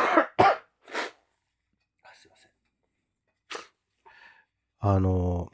[2.14, 2.52] すいません。
[4.80, 5.50] あの、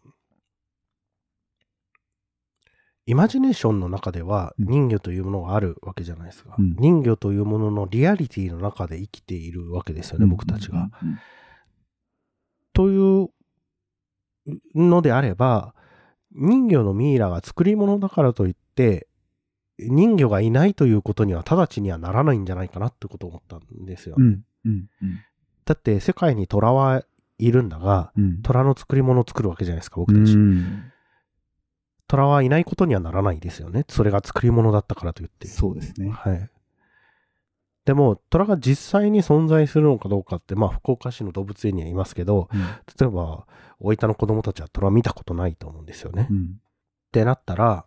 [3.12, 6.55] イマジネーションの中ではうん人魚というものがあるわけじゃないですか。
[6.57, 10.89] うん人魚というもののリアリティの中で生きているわけですよね、僕たちが。。
[12.72, 13.28] という
[14.76, 15.76] のであれば、
[16.32, 19.09] 人魚のミイラが作り物だからといって、
[19.78, 24.16] 人魚がいないということには直ちにはならないんじゃないかなってことを思ったんですよ。
[24.18, 24.41] うん。
[24.64, 24.88] うん。
[25.66, 27.03] だって世界に虎は
[27.39, 28.41] いるんだが、うん。
[28.41, 30.34] 虎の作り物を作るわけじゃないですか、僕たち。
[30.34, 30.91] うん
[32.12, 33.86] 虎はいないことにはならないですよね。
[33.88, 35.47] それが作り物だったからといって。
[35.47, 36.09] そうですね。
[36.09, 36.49] はい。
[37.86, 42.62] でも、虎が実際に存在するのかどうかって、まあ、福岡市の動物園にはいますけど、うん
[42.99, 43.47] 例えば、
[43.80, 46.24] 大分の子供たちは虎見たことないと思うんですよね。
[46.24, 46.59] っうん。
[47.14, 47.86] てなったら、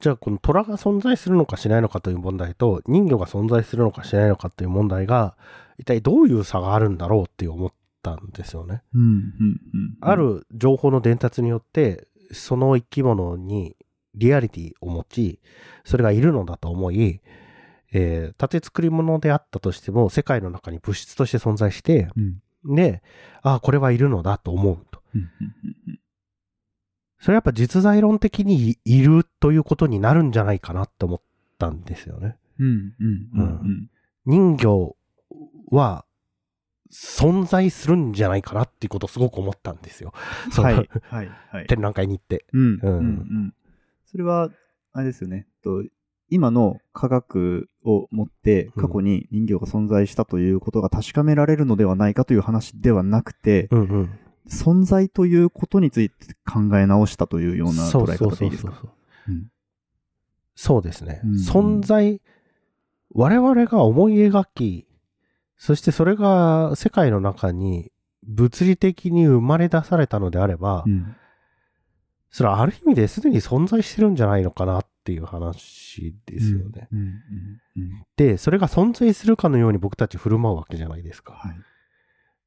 [0.00, 5.36] じゃあこの虎が存在するのかしないのかという問題と、人魚が存在するのかしないのかという問題が、
[5.78, 8.82] 一体どういう差があるんだろうって思ったんですよね。
[8.94, 9.02] うん。
[9.02, 9.32] うん。
[10.00, 13.76] あ、る情報の伝達によって、その生き物に
[14.14, 15.40] リアリティを持ち、
[15.84, 17.20] それがいるのだと思い、
[17.92, 22.10] えー、縦作り物であったとしても、世界の中に物質として存在して、
[22.64, 22.74] うん。
[22.74, 23.02] で、
[23.42, 25.00] ああ、これはいるのだと思うと。
[27.20, 31.20] それはやっぱ実在論的にいいるということになるんじゃないかなって思っ
[31.58, 32.36] たんですよね。
[34.24, 34.96] 人魚
[35.70, 36.04] は
[36.92, 40.12] 存在するんじゃないかなっていうことをすごく思ったんですよ。
[40.50, 40.74] はい。
[40.74, 41.30] はい。
[41.50, 41.66] はい。
[41.66, 42.46] 展覧会に行って。
[42.52, 42.78] うん。
[42.82, 42.98] うんうん。
[42.98, 43.54] うん。
[44.06, 44.50] それは、
[44.92, 45.46] あれですよね。
[45.62, 45.84] と
[46.30, 54.10] 今の科学をもって過去に人形が存在したということが確かめられるのではないかという話ではなくて、うんうん。
[54.48, 58.82] 存在ということについて考え直したというような捉え方でいいですか？
[60.54, 61.20] そうですね。
[61.22, 62.20] うん存在、
[63.14, 64.87] 我々が思い描き、
[65.58, 67.92] そしてそれが世界の中に
[68.22, 71.16] 物理的に生まれ出されたのであれば、うん
[72.30, 76.86] それはある意味ですでに存在してるんじゃないのかなっていう話ですよね。
[76.92, 77.06] うんうん
[77.76, 81.32] うんで、それが存在するかのように僕たち振る舞うわけじゃないですか。
[81.32, 81.56] はい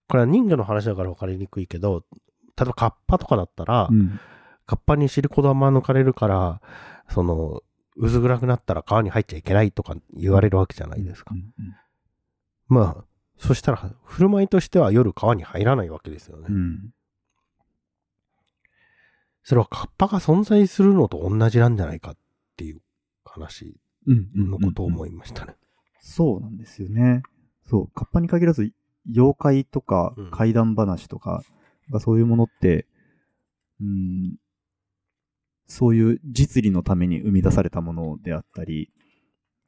[0.07, 4.19] これは人魚の話だから分かりにくいけど、例えばカッパとかだったら、うん
[4.67, 6.61] カッパにシリコ玉抜かれるから、
[7.09, 7.61] その、
[7.95, 11.33] 薄暗くなったら川に入っちゃいけないとか言われるわけじゃないですか。
[11.33, 11.75] うんうん
[12.71, 13.05] まあ、
[13.37, 16.45] そしたら、振る舞いとしては夜川に入らないわけですよね。
[16.49, 16.93] うん
[19.43, 22.17] それはカッパが存在するのと同じなんじゃないかっ
[22.57, 22.81] ていう
[23.25, 25.55] 話うんのことを思いいましたね。
[25.99, 27.23] そうなんですよね。
[27.67, 28.71] そう、カッパに限らず、
[29.11, 31.43] 妖怪とかうん怪談話とか、
[31.89, 32.85] がそういうものって、
[33.81, 34.35] うん、
[35.65, 38.91] そういう実利のために生み出されたものであったり、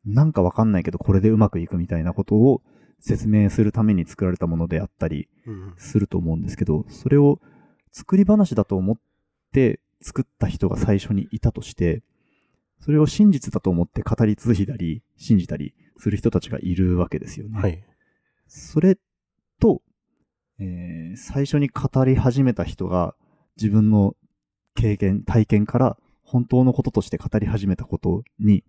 [0.05, 2.61] なんかわかんないけどこれでうまくいくみたいなことを
[3.03, 7.41] 説明するために作られたものであったりうんすると思うんですけど、それを
[7.91, 8.97] 作り話だと思っ
[9.51, 12.01] て作った人が最初にいたとして、
[12.79, 17.59] それを真実だと思って語り継いだり、信じたりする人たちがいるわけですよね。
[17.59, 17.83] はい。
[18.47, 18.97] それ
[19.59, 19.81] と、
[20.59, 23.15] えー最初に語り始めた人が
[23.57, 24.15] 自分の
[24.75, 28.63] 経験、体験から本当のこととして語り始めたことに、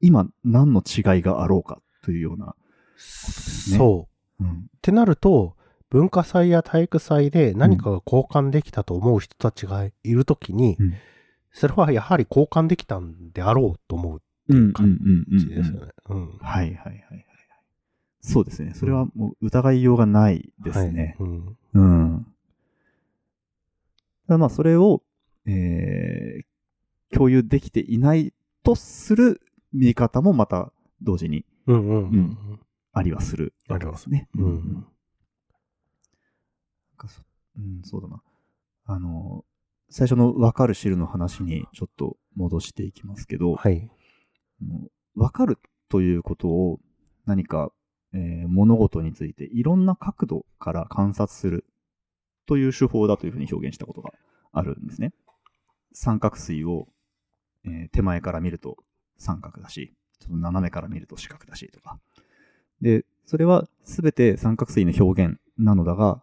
[0.00, 2.56] 今何の違いがあろうかというような。
[3.00, 4.08] そ
[4.40, 4.44] う。
[4.44, 4.50] うん。
[4.52, 5.56] ってなると、
[5.90, 10.94] 文化祭や体育祭で何かが交換できたと思う人たちがいるときに、うん
[11.52, 14.88] それはやはり交換できたんであろうと思ううん感う
[15.34, 15.92] んじですよね。
[16.08, 16.38] うん。
[16.38, 17.26] はいはいはいはい。
[18.20, 18.72] そうですね。
[18.72, 21.16] それはもう疑いようがないですね。
[21.18, 22.26] はいうんうん。
[24.38, 25.02] まあそれを、
[25.44, 28.32] えー、共有できていない
[28.62, 29.40] とする
[29.72, 30.72] 見方もまた
[31.02, 32.60] 同時にうんうんううんん
[32.92, 34.28] ありはするわけですね。
[34.34, 34.84] うんうんなん
[36.96, 37.22] かそ
[37.56, 38.22] うん、そうだな。
[38.84, 39.44] あの、
[39.88, 43.90] 最初の分かる知るの話にちょっと戻していきますけど、はい。
[45.14, 46.78] 分かるということを
[47.26, 47.72] 何か、
[48.12, 51.64] えー物事についていろんな角度から観察する
[52.46, 54.12] という手法だというふうに表現したことが
[54.52, 55.12] あるんですね。
[55.92, 56.88] 三角錐を、
[57.64, 58.76] えー手前から見ると
[59.16, 61.98] 三角だし、ちょっと斜めから見ると四角だしとか。
[62.80, 66.22] で、それは全て三角錐の表現なのだが、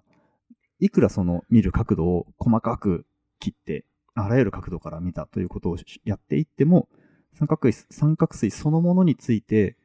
[0.80, 3.06] いくらその見る角度を細かく
[3.40, 6.88] 切って、あらゆる角度から見たということをやっていっても、
[7.34, 9.78] 三角錐三角錐そのものについて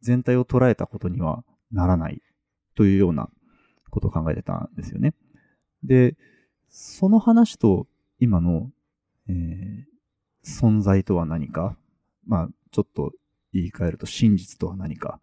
[0.00, 2.22] 全体を捉えたことにはならない
[2.76, 3.28] というような
[3.90, 5.14] ことを考えてたんですよね。
[5.82, 6.16] で、
[6.68, 7.86] その話と
[8.18, 8.70] 今の、
[9.28, 9.92] えー
[10.44, 11.76] 存在とは何か、
[12.26, 13.12] まあ、ちょっと
[13.52, 15.20] 言い換えると真実とは何か、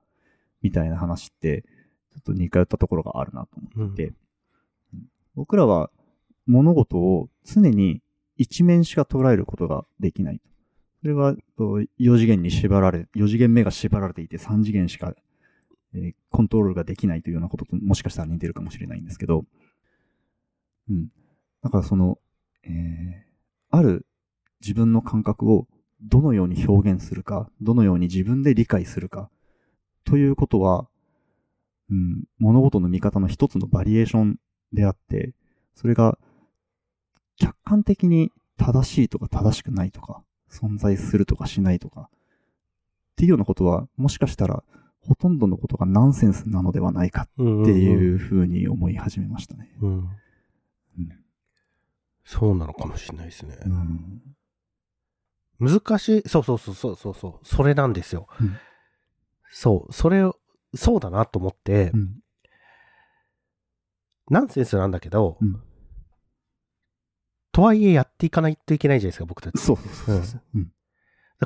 [0.62, 1.64] みたいな話って、
[2.12, 4.14] ちょっと似通ったところがあるなと思っていて、
[5.36, 5.90] 僕らは
[6.48, 8.02] 物事を常に
[8.36, 10.42] 一面しか捉えることができない。
[11.02, 15.14] それはと4次元に縛られ、4次元目が縛られていて3次元しか、
[15.94, 19.46] えーコントロールができないというようなことともしかしたら似てるかもしれないんですけど、
[20.90, 21.08] うん。
[21.64, 22.20] だからその、
[22.64, 23.30] えー
[23.72, 24.08] ある
[24.62, 25.68] 自分の感覚を
[26.02, 29.30] どのように表現するか、どのように自分で理解するか、
[30.06, 30.88] ということは、
[31.90, 34.40] うん、物事の見方の一つのバリエーション
[34.74, 35.34] であって、
[35.76, 36.18] それが
[37.38, 42.10] 客観的に正しいとか正しくないとか、存在するとかしないとか、っ
[43.16, 44.64] ていうようなことは、もしかしたら、
[45.02, 47.62] ほとんどのことがナンセンスなのではないかうん。
[47.64, 49.72] っていうふうに思い始めましたね。
[49.82, 49.90] うん。
[49.90, 49.96] うん。
[49.98, 50.10] うん
[52.32, 53.58] そうなのかもしれないですね。
[53.66, 54.22] うん
[55.60, 58.28] 難しい、そうそうそうそうそうそう、それなんですよ。
[58.40, 58.56] うん
[59.52, 60.38] そう、それを、
[60.76, 62.20] そうだなと思って、うん
[64.32, 65.64] ナンセンスなんだけど、うん
[67.52, 69.58] とはいえやっていかないといけないじゃないですか、僕たち。
[69.60, 70.42] そうそうそうそう。
[70.56, 70.72] うん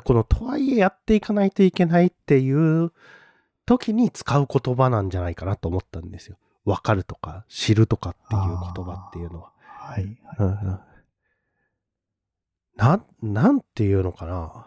[0.04, 2.92] このとはいえやっていかないといけないっていう
[3.64, 6.36] 時に使う言葉なんじゃないかなと思ったんですよ。
[6.64, 8.40] わかるとか、知るとかっていう
[8.74, 9.52] 言葉っていうのは。
[9.56, 10.04] はい。
[10.04, 10.80] うんうん
[12.76, 14.66] なん、なんていうのかな。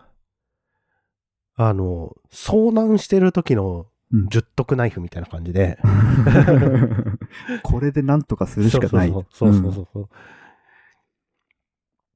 [1.58, 5.78] あの、遭難してる時のうん十徳ナイフみたいな感じで。
[7.64, 9.10] これで何とかするしかない。
[9.10, 10.10] そうそうそうそうそう、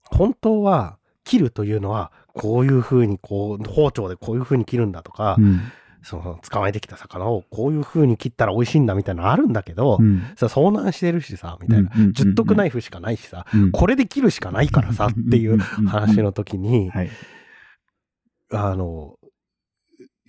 [0.06, 5.60] 本当は、切るというのは、こういう風にこう、包丁でこういう風に切るんだとか、うん
[6.04, 11.92] その、捕まえてきた魚をこういう風に切ったら美味しいんだみたいなのあるんだけど、うんさ、遭難してるしさ、みたいな。
[12.14, 17.10] 十徳ナイフ、フしかないしさ、うんこれで切るしかないからさっていう話の時に、はい。
[18.54, 19.16] あの、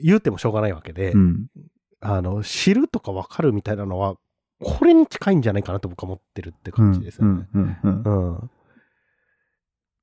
[0.03, 1.46] 言うてもしょうがないわけで、うん
[2.05, 4.16] あの、知るとか分かるみたいなのは、
[4.61, 7.46] これに近いんじゃないかなと僕は思ってるって感じですよね。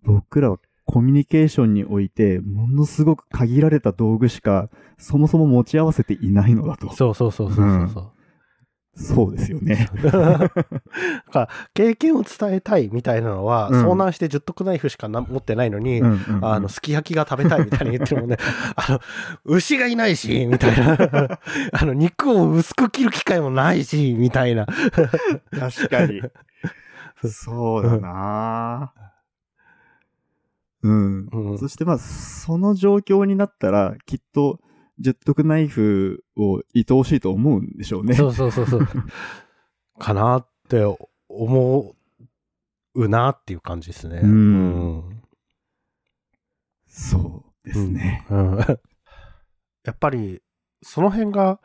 [0.04, 6.92] 僕らはコミュニケーションにおいて、ものすごく限られた道具しか、そもそも持ち合わせていないのだと。
[6.94, 8.12] そうそうそうそうそうそう。
[9.00, 9.90] そうですよね。
[10.04, 10.50] だか
[11.34, 18.38] ら経験を伝えたいみたいなのは、うん遭難して十徳ナイフしかな持ってないのに、うんうんうんあの、すき焼きが食べたいみたいに言ってるもんね。
[18.76, 19.00] あの、
[19.46, 21.40] 牛がいないし、みたいな。
[21.72, 24.66] あの、肉を薄く切る機会もないし、みたいな。
[24.66, 26.22] 確かに。
[27.26, 28.94] そうだな
[30.84, 31.28] うん。
[31.32, 34.60] うんそしてまあ、その状況になったら、きっと、
[35.00, 38.16] 十徳ナイフを愛おしいと思うんでしょうね。
[38.16, 38.88] そうそうそうそう。
[40.00, 40.84] かなって
[41.28, 41.96] 思
[42.96, 44.22] うなっていう感じですね。
[44.24, 45.24] うんうん
[46.86, 48.26] そうですね。
[48.30, 48.58] うん
[49.86, 50.42] やっぱり、
[50.84, 51.60] その辺が、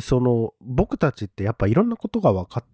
[0.00, 2.64] その、僕たちってやっぱいろんなことが分かっ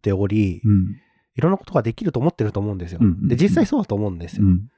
[0.00, 0.96] ており、うん。
[1.34, 2.98] いろんなことができると思ってると思うんですよ。
[3.00, 4.46] うんうんうんで、実際そうだと思うんですよ。
[4.46, 4.68] うん。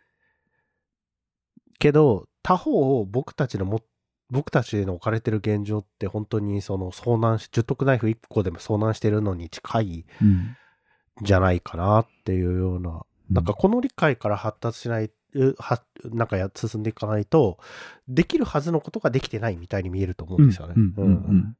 [1.79, 3.83] けど、他方、僕たちのも、
[4.31, 10.57] 僕たちの置かれてる現状って本当にその遭難し、十徳ナイフ1個でも遭難してるのに近いうん。
[11.23, 17.59] じゃないかなっていうような、なんかこの理解から発達しない、うはなんかや進んでいかないと、
[18.09, 20.75] できるはずのことができてないみたいに見えると思うんですよね。
[20.77, 20.95] うん。
[20.97, 21.07] うん。
[21.07, 21.57] うん。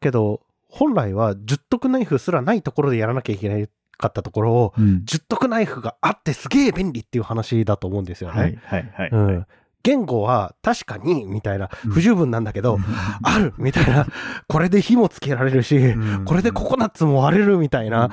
[0.00, 5.04] けど、本来は十徳ナイフすらないところでやらなきゃいけないかったところを、うん。
[5.04, 8.40] 十徳ナイフがあってすげえ便利っていう話だと思うんですよね。
[8.40, 9.10] はいはいはい。
[9.10, 9.46] うん。
[9.86, 12.78] 言語は確かに、みたいな、うん不十分なんだけど、
[13.22, 14.04] あるみたいな、
[14.48, 15.94] これで火もつけられるし、
[16.24, 18.10] これでココナッツも割れるみたいな、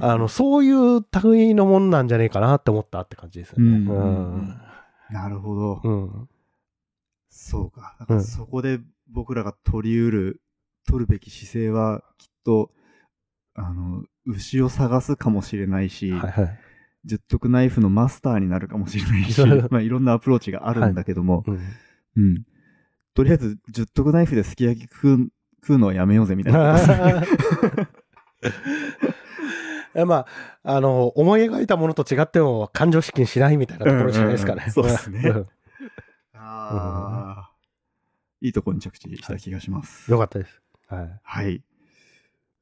[0.00, 3.76] あの、そういう類のもんなんじゃねえかなって思ったって感じですよね。
[3.76, 4.60] うんうん。
[5.10, 5.80] なるほど。
[5.84, 6.28] うん。
[7.28, 7.94] そうか。
[8.00, 10.42] だからそこで僕らが取り得る、
[10.86, 12.70] 取るべき姿勢は、きっと、
[13.54, 16.58] あの、牛を探すかもしれないし、はいはい。
[17.04, 21.60] 十徳ナイフのマスターになるかもしれないし、 まあいろんなアプローチがあるんだけども、うん。
[22.16, 22.44] うん。
[23.14, 25.28] とりあえず、十徳ナイフですき焼き食う
[25.62, 26.76] 食うのはやめようぜみたいな。
[29.94, 30.26] えま
[30.62, 34.64] あ、あの、思い描いたものと違っても感情資金しないみたいなところじゃないですかね。
[34.74, 35.46] うんうんうんそうですねん
[36.34, 37.50] ああ、
[38.40, 40.10] いいところに着地した気がします。
[40.10, 40.62] よかったです。
[40.88, 41.20] はい。
[41.22, 41.62] はい。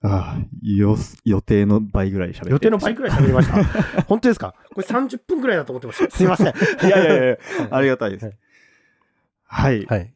[0.03, 4.03] ああ、よ、予定の倍ぐらい喋って予定の倍くらい喋りました？
[4.09, 4.55] 本当ですか？
[4.74, 6.11] これ30分くらいだと思ってました。
[6.16, 6.46] すいません。
[6.86, 7.36] いやいやいや、
[7.70, 8.24] ありがたいです
[9.44, 9.84] はい。
[9.84, 9.86] はい。
[9.86, 10.14] はい。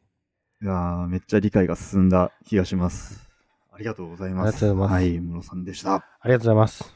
[0.61, 3.29] いやーめっちゃ理解が進んだ気がします。
[3.71, 4.47] ありがとうございます。
[4.47, 5.95] ありがとうございますはい、室さんでした。
[5.95, 6.95] ありがとうございます。